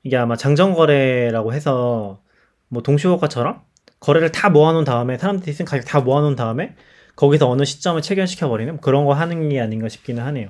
[0.04, 2.20] 이게 아마 장전 거래라고 해서
[2.68, 3.62] 뭐 동시호가처럼
[4.00, 6.76] 거래를 다 모아놓은 다음에 사람들이 쓴 가격 다 모아놓은 다음에
[7.16, 10.50] 거기서 어느 시점을 체결시켜 버리는 그런 거 하는 게 아닌가 싶기는 하네요.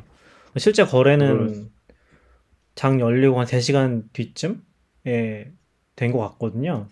[0.57, 1.69] 실제 거래는
[2.75, 5.51] 장 열리고 한 3시간 뒤쯤에
[5.95, 6.87] 된 것 같거든요.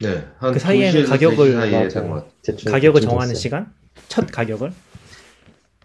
[0.00, 1.88] 네, 한그 사이에는 2시에서 가격을 3시 사이에 맞아요.
[1.88, 2.30] 된것 같아요.
[2.42, 3.40] 대충 가격을 대충 정하는 됐어요.
[3.40, 3.74] 시간?
[4.08, 4.72] 첫 가격을?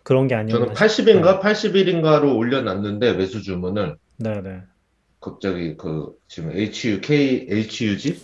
[0.03, 4.61] 그런 게 아니었나 저는 싶- 80인가 81인가로 올려놨는데 매수 주문을 네, 네.
[5.19, 8.19] 갑자기 그 지금 HUK HUG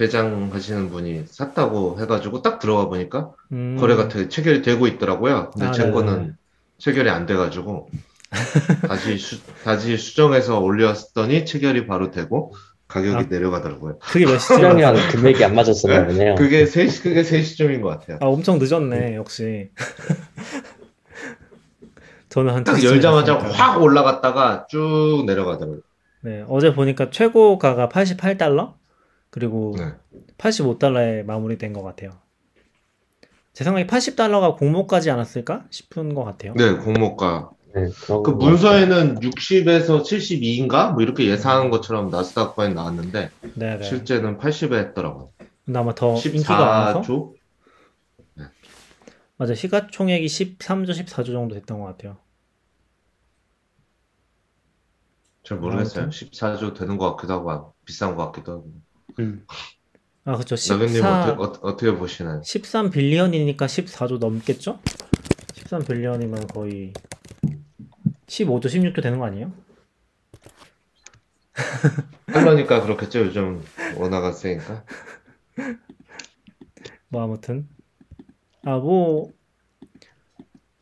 [0.00, 5.50] 회장 하시는 분이 샀다고 해가지고 딱 들어가 보니까 음, 거래가 되- 체결이 되고 있더라고요.
[5.52, 5.94] 근데 아, 제 네네네.
[5.94, 6.36] 거는
[6.78, 7.88] 체결이 안 돼가지고
[8.88, 12.52] 다시 수, 다시 수정해서 올렸더니 체결이 바로 되고
[12.88, 13.26] 가격이 아.
[13.30, 13.98] 내려가더라고요.
[14.00, 14.56] 그게 몇 시쯤?
[14.56, 16.34] 수량이랑 금액이 안 맞았었나 보네요.
[16.34, 18.18] 그게 3시, 그게 3시쯤인 것 같아요.
[18.20, 19.70] 아, 엄청 늦었네, 역시.
[22.28, 23.38] 저는 한딱 2시쯤 열자마자.
[23.38, 25.80] 확 올라갔다가 쭉 내려가더라고요.
[26.22, 28.74] 네, 어제 보니까 최고가가 88달러?
[29.34, 29.92] 그리고 네.
[30.38, 32.12] 85달러에 마무리된 것 같아요.
[33.52, 36.54] 제 생각에 80달러가 공모까지 않았을까 싶은 것 같아요.
[36.54, 37.50] 네, 공모가.
[37.74, 40.92] 네, 그거 문서에는 60에서 72인가?
[40.92, 43.82] 뭐 이렇게 예상한 것처럼 나스닥 코인 나왔는데 네, 네.
[43.82, 45.32] 실제는 80에 했더라고요.
[45.64, 47.34] 근데 아마 더 인기가 많아서 14조?
[49.36, 52.18] 맞아 시가총액이 13조, 14조 정도 됐던 것 같아요.
[55.42, 56.04] 잘 모르겠어요.
[56.04, 56.28] 아무튼.
[56.28, 58.83] 14조 되는 것 같기도 하고 비싼 것 같기도 하고.
[59.18, 59.46] 음.
[60.24, 60.56] 아, 그렇죠.
[60.56, 62.42] 나경님 14, 어떻게, 어, 어 떻게 보시나요?
[62.44, 64.80] 13 빌리언이니까 14조 넘겠죠?
[65.54, 66.92] 13 빌리언이면 거의
[68.26, 69.52] 15조, 16조 되는 거 아니에요?
[72.26, 73.20] 할러니까 그렇겠죠.
[73.20, 73.62] 요즘
[73.96, 74.84] 원화가 세니까.
[77.08, 77.68] 뭐 아무튼
[78.64, 79.32] 아 뭐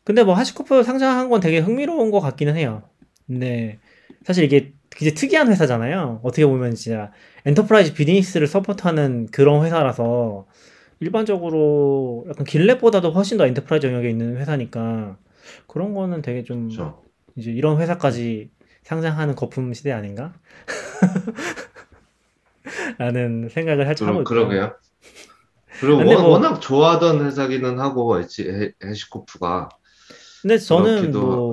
[0.03, 2.83] 근데 뭐 하시코프 상장한 건 되게 흥미로운 것 같기는 해요.
[3.25, 3.79] 근데
[4.25, 6.19] 사실 이게 이제 특이한 회사잖아요.
[6.23, 7.11] 어떻게 보면 진짜
[7.45, 10.45] enterprise 비즈니스를 support하는 그런 회사라서
[10.99, 15.17] 일반적으로 약간 GitLab보다도 훨씬 더 enterprise 영역에 있는 회사니까
[15.67, 17.01] 그런 거는 되게 좀 그렇죠.
[17.35, 18.51] 이제 이런 회사까지
[18.83, 20.33] 상장하는 거품 시대 아닌가?
[22.97, 24.23] 라는 생각을 하고 그러, 있고요.
[24.23, 24.73] 그러게요.
[25.79, 28.25] 그리고 워- 뭐- 워낙 좋아하던 회사기는 하고 해-
[28.83, 29.69] HashiCorp가
[30.41, 31.52] 근데 저는 뭐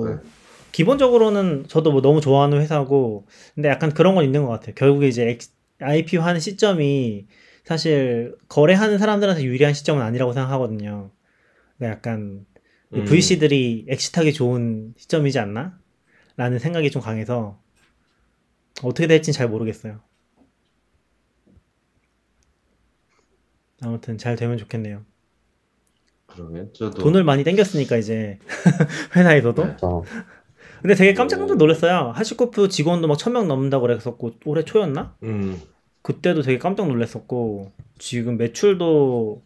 [0.71, 4.75] 기본적으로는 저도 뭐 너무 좋아하는 회사고 근데 약간 그런 건 있는 것 같아요.
[4.75, 5.37] 결국에 이제
[5.79, 7.27] IPO 하는 시점이
[7.63, 11.11] 사실 거래하는 사람들한테 유리한 시점은 아니라고 생각하거든요.
[11.77, 12.45] 그러니까 약간
[12.93, 13.05] 음.
[13.05, 15.79] VC들이 엑시트하기 좋은 시점이지 않나?
[16.37, 17.59] 라는 생각이 좀 강해서
[18.83, 19.99] 어떻게 될지는 잘 모르겠어요.
[23.83, 25.03] 아무튼 잘 되면 좋겠네요.
[26.27, 28.39] 그러게 저도 돈을 많이 땡겼으니까 이제
[29.15, 29.75] 회사에서도 네.
[30.81, 32.11] 어, 근데 되게 깜짝 놀랐어요.
[32.15, 35.15] 하시코프 직원도 막 천 명 넘는다고 그랬었고 올해 초였나?
[35.23, 35.59] 음,
[36.01, 39.41] 그때도 되게 깜짝 놀랐었고 지금 매출도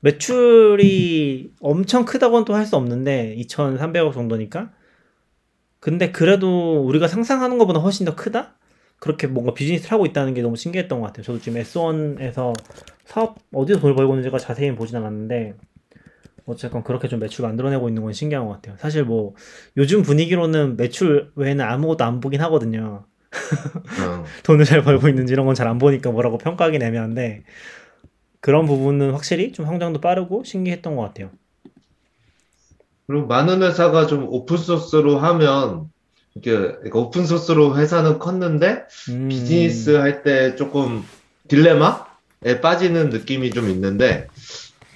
[0.00, 4.70] 매출이 엄청 크다고는 또 할 수 없는데 2,300억 정도니까
[5.78, 8.54] 근데 그래도 우리가 상상하는 것보다 훨씬 더 크다?
[8.98, 11.22] 그렇게 뭔가 비즈니스를 하고 있다는 게 너무 신기했던 것 같아요.
[11.24, 12.52] 저도 지금 S1에서
[13.06, 15.54] 사업 어디서 돈을 벌고 있는지가 자세히 보진 않았는데
[16.50, 18.76] 어쨌건 그렇게 좀 매출 만들어내고 있는 건 신기한 것 같아요.
[18.78, 19.34] 사실 뭐
[19.76, 23.04] 요즘 분위기로는 매출 외에는 아무것도 안 보긴 하거든요.
[23.94, 27.44] 그냥 돈을 잘 벌고 있는지 이런 건 잘 안 보니까 뭐라고 평가하긴 애매한데
[28.40, 31.30] 그런 부분은 확실히 좀 성장도 빠르고 신기했던 것 같아요.
[33.06, 35.86] 그리고 많은 회사가 좀 오픈 소스로 하면
[36.36, 41.02] 이게 그러니까 오픈 소스로 회사는 컸는데 음, 비즈니스 할 때 조금
[41.48, 44.28] 딜레마에 빠지는 느낌이 좀 있는데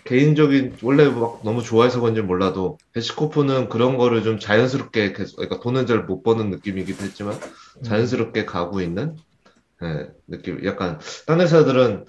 [0.05, 5.86] 개인적인 원래 막 너무 좋아해서 그런지 몰라도 해시코프는 그런 거를 좀 자연스럽게 계속 그러니까 돈은
[5.86, 7.38] 잘 못 버는 느낌이기도 했지만
[7.82, 9.16] 자연스럽게 가고 있는
[9.82, 12.05] 예, 느낌 약간 딴 회사들은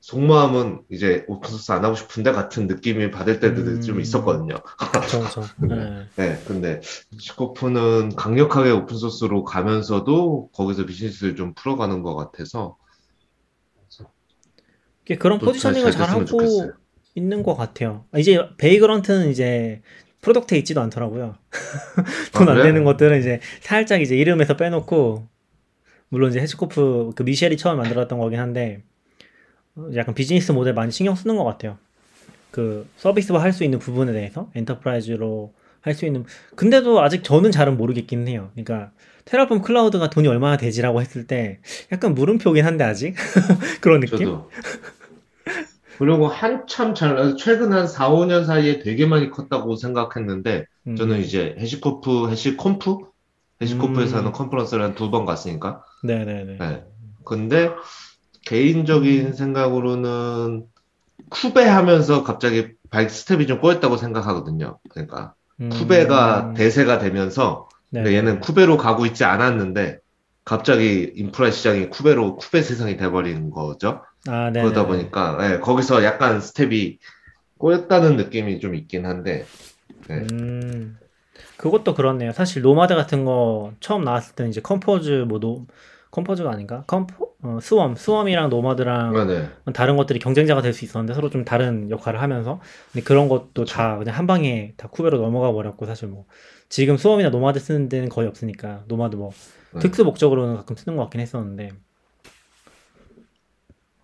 [0.00, 3.80] 속마음은 이제 오픈소스 안 하고 싶은데 같은 느낌이 받을 때도 음.
[3.80, 4.56] 좀 있었거든요.
[4.78, 5.42] 그쵸.
[5.68, 6.06] 네.
[6.16, 6.80] 네, 근데
[7.18, 12.76] 시코프는 강력하게 오픈소스로 가면서도 거기서 비즈니스를 좀 풀어가는 것 같아서
[15.18, 16.72] 그런 positioning을 잘 잘 하고 좋겠어요.
[17.16, 18.04] 있는 것 같아요.
[18.12, 19.80] 아, 이제 Vagrant는 이제
[20.20, 21.34] product에 있지도 않더라고요.
[22.32, 22.62] 돈안 그래요?
[22.64, 25.26] 되는 것들은 이제 살짝 이제 이름에서 빼놓고
[26.10, 28.82] 물론 이제 HashiCorp 그 Mitchell이 처음 만들었던 거긴 한데
[29.74, 31.78] 어, 약간 비즈니스 모델 많이 신경 쓰는 것 같아요.
[32.50, 36.24] 그 서비스화 할 수 있는 부분에 대해서 enterprise로 할 수 있는
[36.56, 38.50] 근데도 아직 저는 잘은 모르겠긴 해요.
[38.54, 38.90] 그러니까
[39.24, 41.58] Terraform Cloud가 돈이 얼마나 되지라고 했을 때
[41.92, 43.14] 약간 물음표긴 한데 아직
[43.80, 44.38] 그런 느낌?
[45.98, 50.96] 그리고 한참 잘, 최근 한 4, 5년 사이에 되게 많이 컸다고 생각했는데, 음.
[50.96, 52.98] 저는 이제 HashiCorp, 해시콤프?
[53.62, 54.18] HashiCorp에서 음.
[54.20, 55.82] 하는 컨퍼런스를 한 두 번 갔으니까.
[56.04, 56.58] 네네네.
[56.58, 56.84] 네.
[57.24, 57.70] 근데,
[58.44, 60.66] 개인적인 생각으로는,
[61.30, 64.78] 쿠베 하면서 갑자기 바이크 스텝이 좀 꼬였다고 생각하거든요.
[64.90, 65.70] 그러니까, 음.
[65.70, 68.02] 쿠베가 대세가 되면서, 네.
[68.02, 69.98] 근데 얘는 쿠베로 가고 있지 않았는데,
[70.46, 74.02] 갑자기 인프라 시장이 쿠베로, 쿠베 세상이 돼버리는 거죠.
[74.28, 74.62] 아, 네.
[74.62, 76.98] 그러다 보니까 예, 거기서 약간 스텝이
[77.58, 79.46] 꼬였다는 느낌이 좀 있긴 한데
[80.08, 80.26] 네.
[80.32, 80.98] 음.
[81.58, 82.32] 그것도 그렇네요.
[82.32, 85.66] 사실 Nomad 같은 거 처음 나왔을 때는 이제 Compose 뭐 노,
[86.12, 86.84] Compose가 아닌가?
[86.86, 89.50] 컴포 어, Swarm, Swarm이랑 Nomad랑 네.
[89.74, 92.60] 다른 것들이 경쟁자가 될 수 있었는데 서로 좀 다른 역할을 하면서
[92.92, 96.26] 근데 그런 것도 다 그냥 한 방에 다 쿠베로 넘어가 버렸고 사실 뭐
[96.68, 99.30] 지금 Swarm이나 Nomad 쓰는 데는 거의 없으니까 Nomad 뭐
[99.76, 99.80] 네.
[99.80, 101.70] 특수 목적으로는 가끔 쓰는 것 같긴 했었는데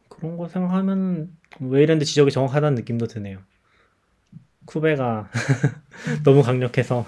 [0.08, 3.38] 그런 거 생각하면 웨이랜드 지적이 정확하다는 느낌도 드네요.
[4.66, 5.30] 쿠베가
[6.24, 7.04] 너무 강력해서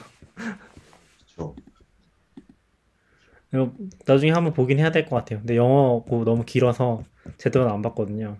[1.36, 1.54] 그렇죠.
[3.52, 3.72] 이거
[4.06, 5.38] 나중에 한번 보긴 해야 될 것 같아요.
[5.40, 7.04] 근데 영어고 너무 길어서
[7.38, 8.38] 제대로 안 봤거든요.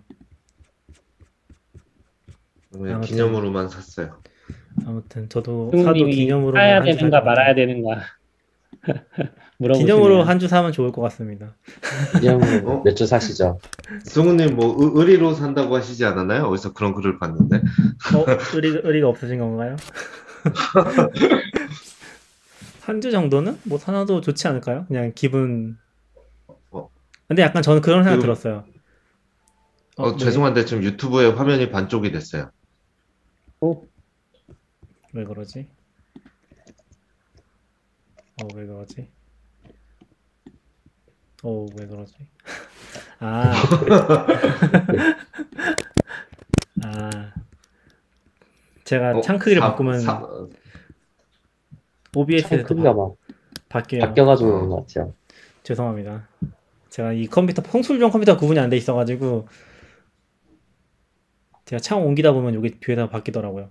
[2.73, 3.15] 그냥 아무튼.
[3.15, 4.21] 기념으로만 샀어요.
[4.85, 7.21] 아무튼 저도 사도 기념으로 사야 되는가.
[7.21, 8.01] 말아야 되는가.
[9.59, 11.55] 기념으로 한 주 사면 좋을 것 같습니다.
[12.19, 12.81] 기념으로 어?
[12.83, 13.59] 몇주 사시죠?
[14.03, 16.43] 승우님 뭐 의- 의리로 산다고 하시지 않았나요?
[16.45, 17.57] 어디서 그런 글을 봤는데.
[17.57, 19.75] 어, 의리, 의리가 없으신 건가요?
[22.81, 24.85] 한 주 정도는 뭐 사놔도 좋지 않을까요?
[24.87, 25.77] 그냥 기분.
[26.71, 26.89] 어.
[27.27, 28.63] 근데 약간 저는 그런 생각 지금- 들었어요.
[29.97, 30.17] 어, 네.
[30.17, 32.51] 죄송한데 지금 유튜브에 화면이 반쪽이 됐어요.
[35.13, 35.67] 왜 그러지?
[38.43, 39.09] 어, 왜 그러지?
[41.47, 42.15] 어, 왜 그러지?
[43.19, 43.53] 아.
[46.83, 47.33] 아.
[48.83, 50.23] 제가 어, 창 크기를 사- 바꾸면 사-
[52.15, 53.15] OBS에도 크기가 막
[53.69, 54.01] 바뀌어요.
[54.01, 54.53] 바뀌어가지고 어.
[54.53, 55.13] 그런 것 같아요.
[55.63, 56.27] 죄송합니다.
[56.89, 59.47] 제가 이 컴퓨터 성술용 컴퓨터 구분이 안 돼 있어가지고
[61.65, 63.69] 제가 창 옮기다 보면 여기 뷰에다 바뀌더라고요.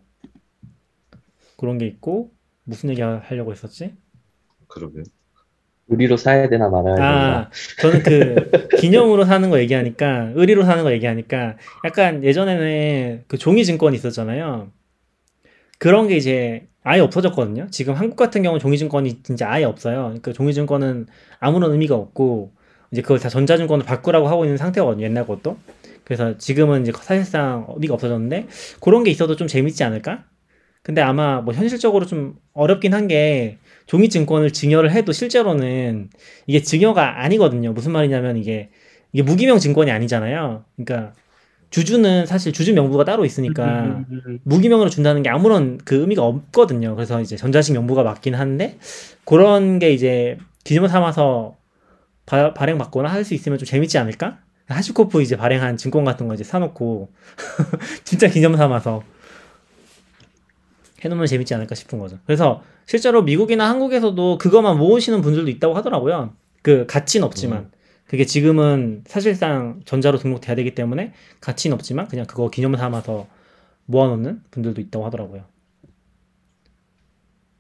[1.56, 2.32] 그런 게 있고
[2.64, 3.96] 무슨 얘기 하- 하려고 했었지?
[4.68, 5.04] 그러게요.
[5.89, 7.49] 의리로 사야 되나 말아야 되나.
[7.49, 13.64] 아, 저는 그 기념으로 사는 거 얘기하니까 의리로 사는 거 얘기하니까 약간 예전에는 그 종이
[13.64, 14.72] 증권이 있었잖아요.
[15.78, 17.68] 그런 게 이제 아예 없어졌거든요.
[17.70, 20.05] 지금 한국 같은 경우는 종이 증권이 진짜 아예 없어요.
[20.05, 21.07] 그러니까 종이 증권은
[21.41, 22.53] 아무런 의미가 없고
[22.93, 25.05] 이제 그걸 다 전자증권으로 바꾸라고 하고 있는 상태거든요.
[25.05, 25.59] 옛날 것도.
[26.05, 28.47] 그래서 지금은 이제 사실상 의미가 없어졌는데
[28.80, 30.24] 그런 게 있어도 좀 재밌지 않을까?
[30.82, 36.11] 근데 아마 뭐 현실적으로 좀 어렵긴 한 게 종이 증권을 증여를 해도 실제로는
[36.47, 37.72] 이게 증여가 아니거든요.
[37.72, 38.70] 무슨 말이냐면 이게
[39.12, 40.64] 이게 무기명 증권이 아니잖아요.
[40.76, 41.12] 그러니까
[41.70, 44.05] 주주는 사실 주주 명부가 따로 있으니까
[44.45, 46.95] 무기명으로 준다는 게 아무런 그 의미가 없거든요.
[46.95, 48.78] 그래서 이제 전자식 명부가 맞긴 한데
[49.24, 51.57] 그런 게 이제 기념을 삼아서
[52.26, 54.39] 바, 발행받거나 할 수 있으면 좀 재밌지 않을까?
[54.66, 57.11] 하시코프 이제 발행한 증권 같은 거 이제 사놓고
[58.05, 59.03] 진짜 기념 삼아서
[61.05, 62.18] 해놓으면 재밌지 않을까 싶은 거죠.
[62.26, 66.32] 그래서 실제로 미국이나 한국에서도 그것만 모으시는 분들도 있다고 하더라고요.
[66.62, 67.70] 그 가치는 없지만
[68.07, 73.26] 그게 지금은 사실상 전자로 등록돼야 되기 때문에 가치는 없지만 그냥 그거 기념 삼아서
[73.86, 75.44] 모아놓는 분들도 있다고 하더라고요.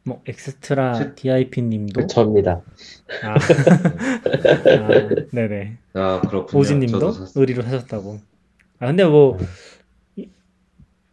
[0.06, 2.60] 뭐 엑스트라 제- DIP님도 그 저입니다.
[3.22, 6.60] 아, 아 네네 아, 그렇군요.
[6.60, 7.12] 오진님도.
[7.36, 8.20] 의리로 사셨다고.
[8.80, 9.38] 아 근데 뭐
[10.16, 10.28] 이,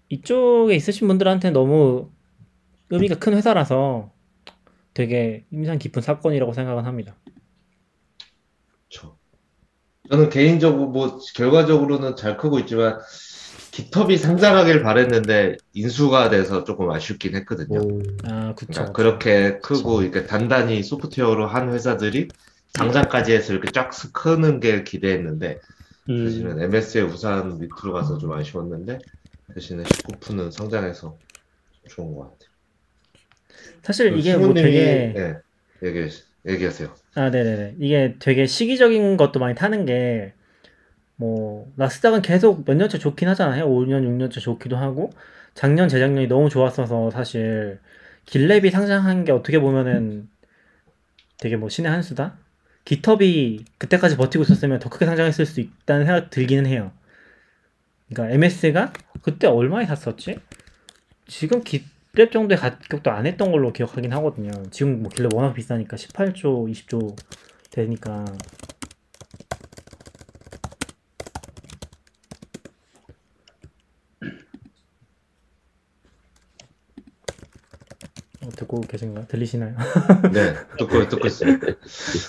[0.09, 2.09] 이쪽에 있으신 분들한테 너무
[2.91, 4.11] 의미가 큰 회사라서
[4.93, 7.15] 되게 인상 깊은 사건이라고 생각은 합니다.
[8.89, 9.17] 그렇죠.
[10.09, 12.99] 저는 개인적으로 뭐 결과적으로는 잘 크고 있지만
[13.71, 17.79] 깃허브이 상장하길 바랬는데 인수가 돼서 조금 아쉽긴 했거든요.
[17.79, 18.73] 음, 아 그쵸.
[18.73, 22.27] 그러니까 그렇게 크고 이렇게 단단히 소프트웨어로 한 회사들이
[22.73, 25.59] 상장까지 해서 이렇게 쫙 크는 게 기대했는데
[26.09, 28.99] 음, 대신에 MS의 우산 밑으로 가서 좀 아쉬웠는데
[29.53, 31.17] 대신에 시코프는 성장해서
[31.89, 32.50] 좋은 것 같아요.
[33.81, 35.37] 사실 이게 뭐 되게 예,
[35.83, 36.09] 얘기
[36.45, 36.93] 얘기하세요.
[37.15, 37.75] 아, 네네네.
[37.79, 40.33] 이게 되게 시기적인 것도 많이 타는 게,
[41.15, 43.65] 뭐, 나스닥은 계속 몇 년째 좋긴 하잖아요.
[43.67, 45.11] 5년, 6년째 좋기도 하고,
[45.53, 47.79] 작년, 재작년이 너무 좋았어서 사실,
[48.25, 50.29] 길랩이 상장한 게 어떻게 보면은
[51.39, 52.37] 되게 뭐 신의 한 수다?
[52.85, 56.91] 깃허브이 그때까지 버티고 있었으면 더 크게 상장했을 수 있다는 생각 들기는 해요.
[58.09, 60.39] 그러니까 MS가 그때 얼마에 샀었지?
[61.27, 61.63] 지금
[62.13, 64.51] 10렙 정도의 가격도 안 했던 걸로 기억하긴 하거든요.
[64.69, 67.15] 지금 뭐 길래 워낙 비싸니까 18조, 20조
[67.71, 68.25] 되니까
[78.43, 79.27] 어, 듣고 계신가요?
[79.27, 79.75] 들리시나요?
[80.33, 81.59] 네, 듣고 듣고 있어요.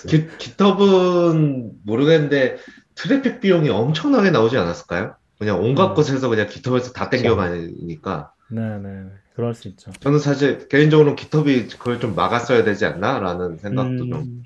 [0.06, 2.58] 기, GitHub는 모르겠는데
[2.94, 5.16] 트래픽 비용이 엄청나게 나오지 않았을까요?
[5.40, 5.94] 그냥 온갖 음.
[5.94, 8.32] 곳에서 그냥 GitHub에서 다 땡겨가니까.
[8.52, 9.06] 네, 네.
[9.34, 9.90] 그럴 수 있죠.
[10.00, 14.12] 저는 사실 개인적으로 GitHub이 그걸 좀 막았어야 되지 않나라는 생각도 좀.
[14.12, 14.44] 음,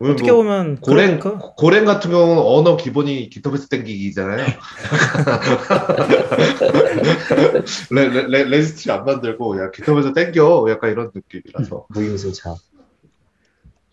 [0.00, 4.44] 왜냐면 어떻게 뭐 보면 Golang, 그, Golang 같은 경우는 언어 기본이 GitHub에서 땡기기잖아요.
[7.92, 10.66] 레, 레, 레, registry 안 만들고, 야, GitHub에서 땡겨.
[10.70, 11.86] 약간 이런 느낌이라서.
[11.94, 12.56] 무임승차.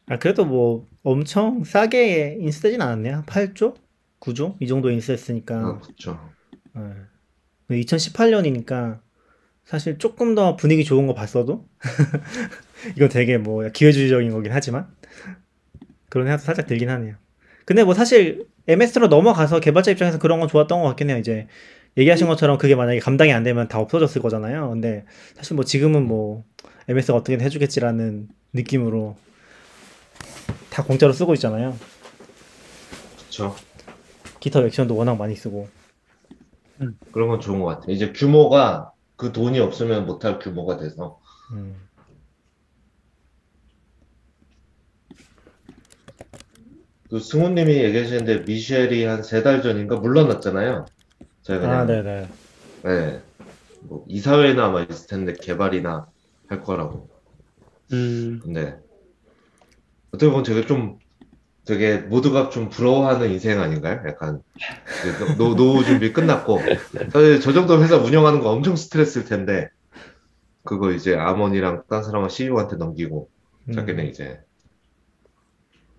[0.08, 3.22] 아, 그래도 뭐 엄청 싸게 인수되진 않았네요.
[3.28, 3.76] 8조?
[4.20, 4.56] 9조?
[4.60, 5.56] 이 정도 인수했으니까.
[5.56, 6.20] 아, 그쵸.
[6.74, 6.82] 네.
[7.80, 9.00] 2018년이니까
[9.66, 11.68] 사실 조금 더 분위기 좋은 거 봤어도
[12.98, 14.88] 이건 되게 뭐 기회주의적인 거긴 하지만
[16.10, 17.16] 그런 생각도 살짝 들긴 하네요.
[17.66, 21.18] 근데 뭐 사실 MS로 넘어가서 개발자 입장에서 그런 건 좋았던 것 같긴 해요.
[21.18, 21.48] 이제
[21.98, 24.70] 얘기하신 것처럼 그게 만약에 감당이 안 되면 다 없어졌을 거잖아요.
[24.70, 25.06] 근데
[25.36, 26.44] 사실 뭐 지금은 뭐
[26.88, 29.18] MS가 어떻게든 해주겠지라는 느낌으로
[30.70, 31.78] 다 공짜로 쓰고 있잖아요.
[33.18, 33.56] 그쵸.
[34.40, 35.68] 기타 액션도 워낙 많이 쓰고.
[37.12, 37.92] 그런 건 좋은 것 같아요.
[37.94, 41.20] 이제 규모가 그 돈이 없으면 못할 규모가 돼서.
[41.54, 41.76] 음.
[47.10, 50.86] 그 승우님이 얘기하시는데 미셸이 한 세 달 전인가 물러났잖아요.
[51.44, 52.28] 제가 아, 그냥 네네.
[52.84, 53.22] 네.
[53.82, 56.08] 뭐 이사회나 아마 있을 텐데 개발이나
[56.48, 57.10] 할 거라고.
[57.92, 58.78] 음, 근데
[60.14, 61.00] 어떻게 보면 되게 좀
[61.72, 64.04] 되게 모두가 좀 부러워하는 인생 아닌가요?
[64.06, 64.42] 약간
[65.04, 66.60] 그 노, 노후 준비 끝났고
[67.14, 69.70] 사실 저 정도 회사 운영하는 거 엄청 스트레스일 텐데
[70.66, 73.30] 그거 이제 아몬이랑 딴 사람은 CEO한테 넘기고
[73.70, 73.74] 음.
[73.74, 74.42] 자기는 이제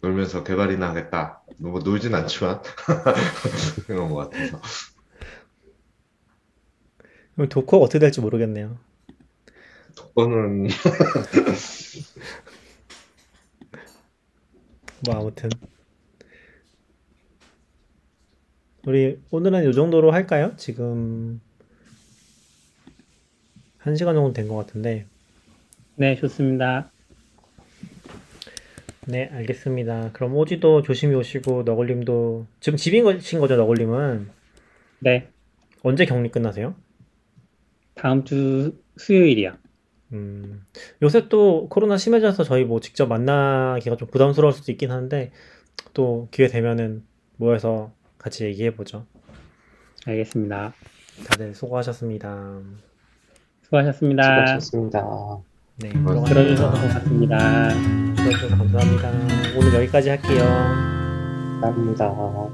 [0.03, 1.43] 놀면서 개발이나 하겠다.
[1.57, 2.61] 뭐 놀진 않지만
[3.87, 4.61] 그런 것 같아서.
[7.35, 8.77] 그럼 도코가 어떻게 될지 모르겠네요.
[9.97, 10.68] 그거는
[15.05, 15.50] 뭐 아무튼
[18.86, 20.55] 우리 오늘은 이 정도로 할까요?
[20.57, 21.40] 지금
[23.78, 25.07] 한 시간 정도 된 것 같은데
[25.96, 26.90] 네, 좋습니다.
[29.07, 30.11] 네 알겠습니다.
[30.12, 33.57] 그럼 오지도 조심히 오시고 너굴님도 지금 집인 거신 거죠?
[33.57, 34.30] 너굴님은
[35.00, 35.28] 네,
[35.82, 36.74] 언제 격리 끝나세요?
[37.94, 39.57] 다음 주 수요일이요.
[40.12, 40.64] 음,
[41.02, 45.32] 요새 또 코로나 심해져서 저희 뭐 직접 만나기가 좀 부담스러울 수도 있긴 한데
[45.94, 47.04] 또 기회 되면은
[47.36, 49.06] 모여서 같이 얘기해 보죠.
[50.06, 50.74] 알겠습니다.
[51.28, 52.60] 다들 수고하셨습니다.
[53.62, 54.22] 수고하셨습니다.
[54.22, 55.00] 수고하셨습니다.
[55.76, 57.68] 네, 어, 들어주셔서 고맙습니다.
[58.16, 59.10] 들어주셔서 감사합니다.
[59.56, 60.44] 오늘 여기까지 할게요.
[61.62, 62.51] 감사합니다.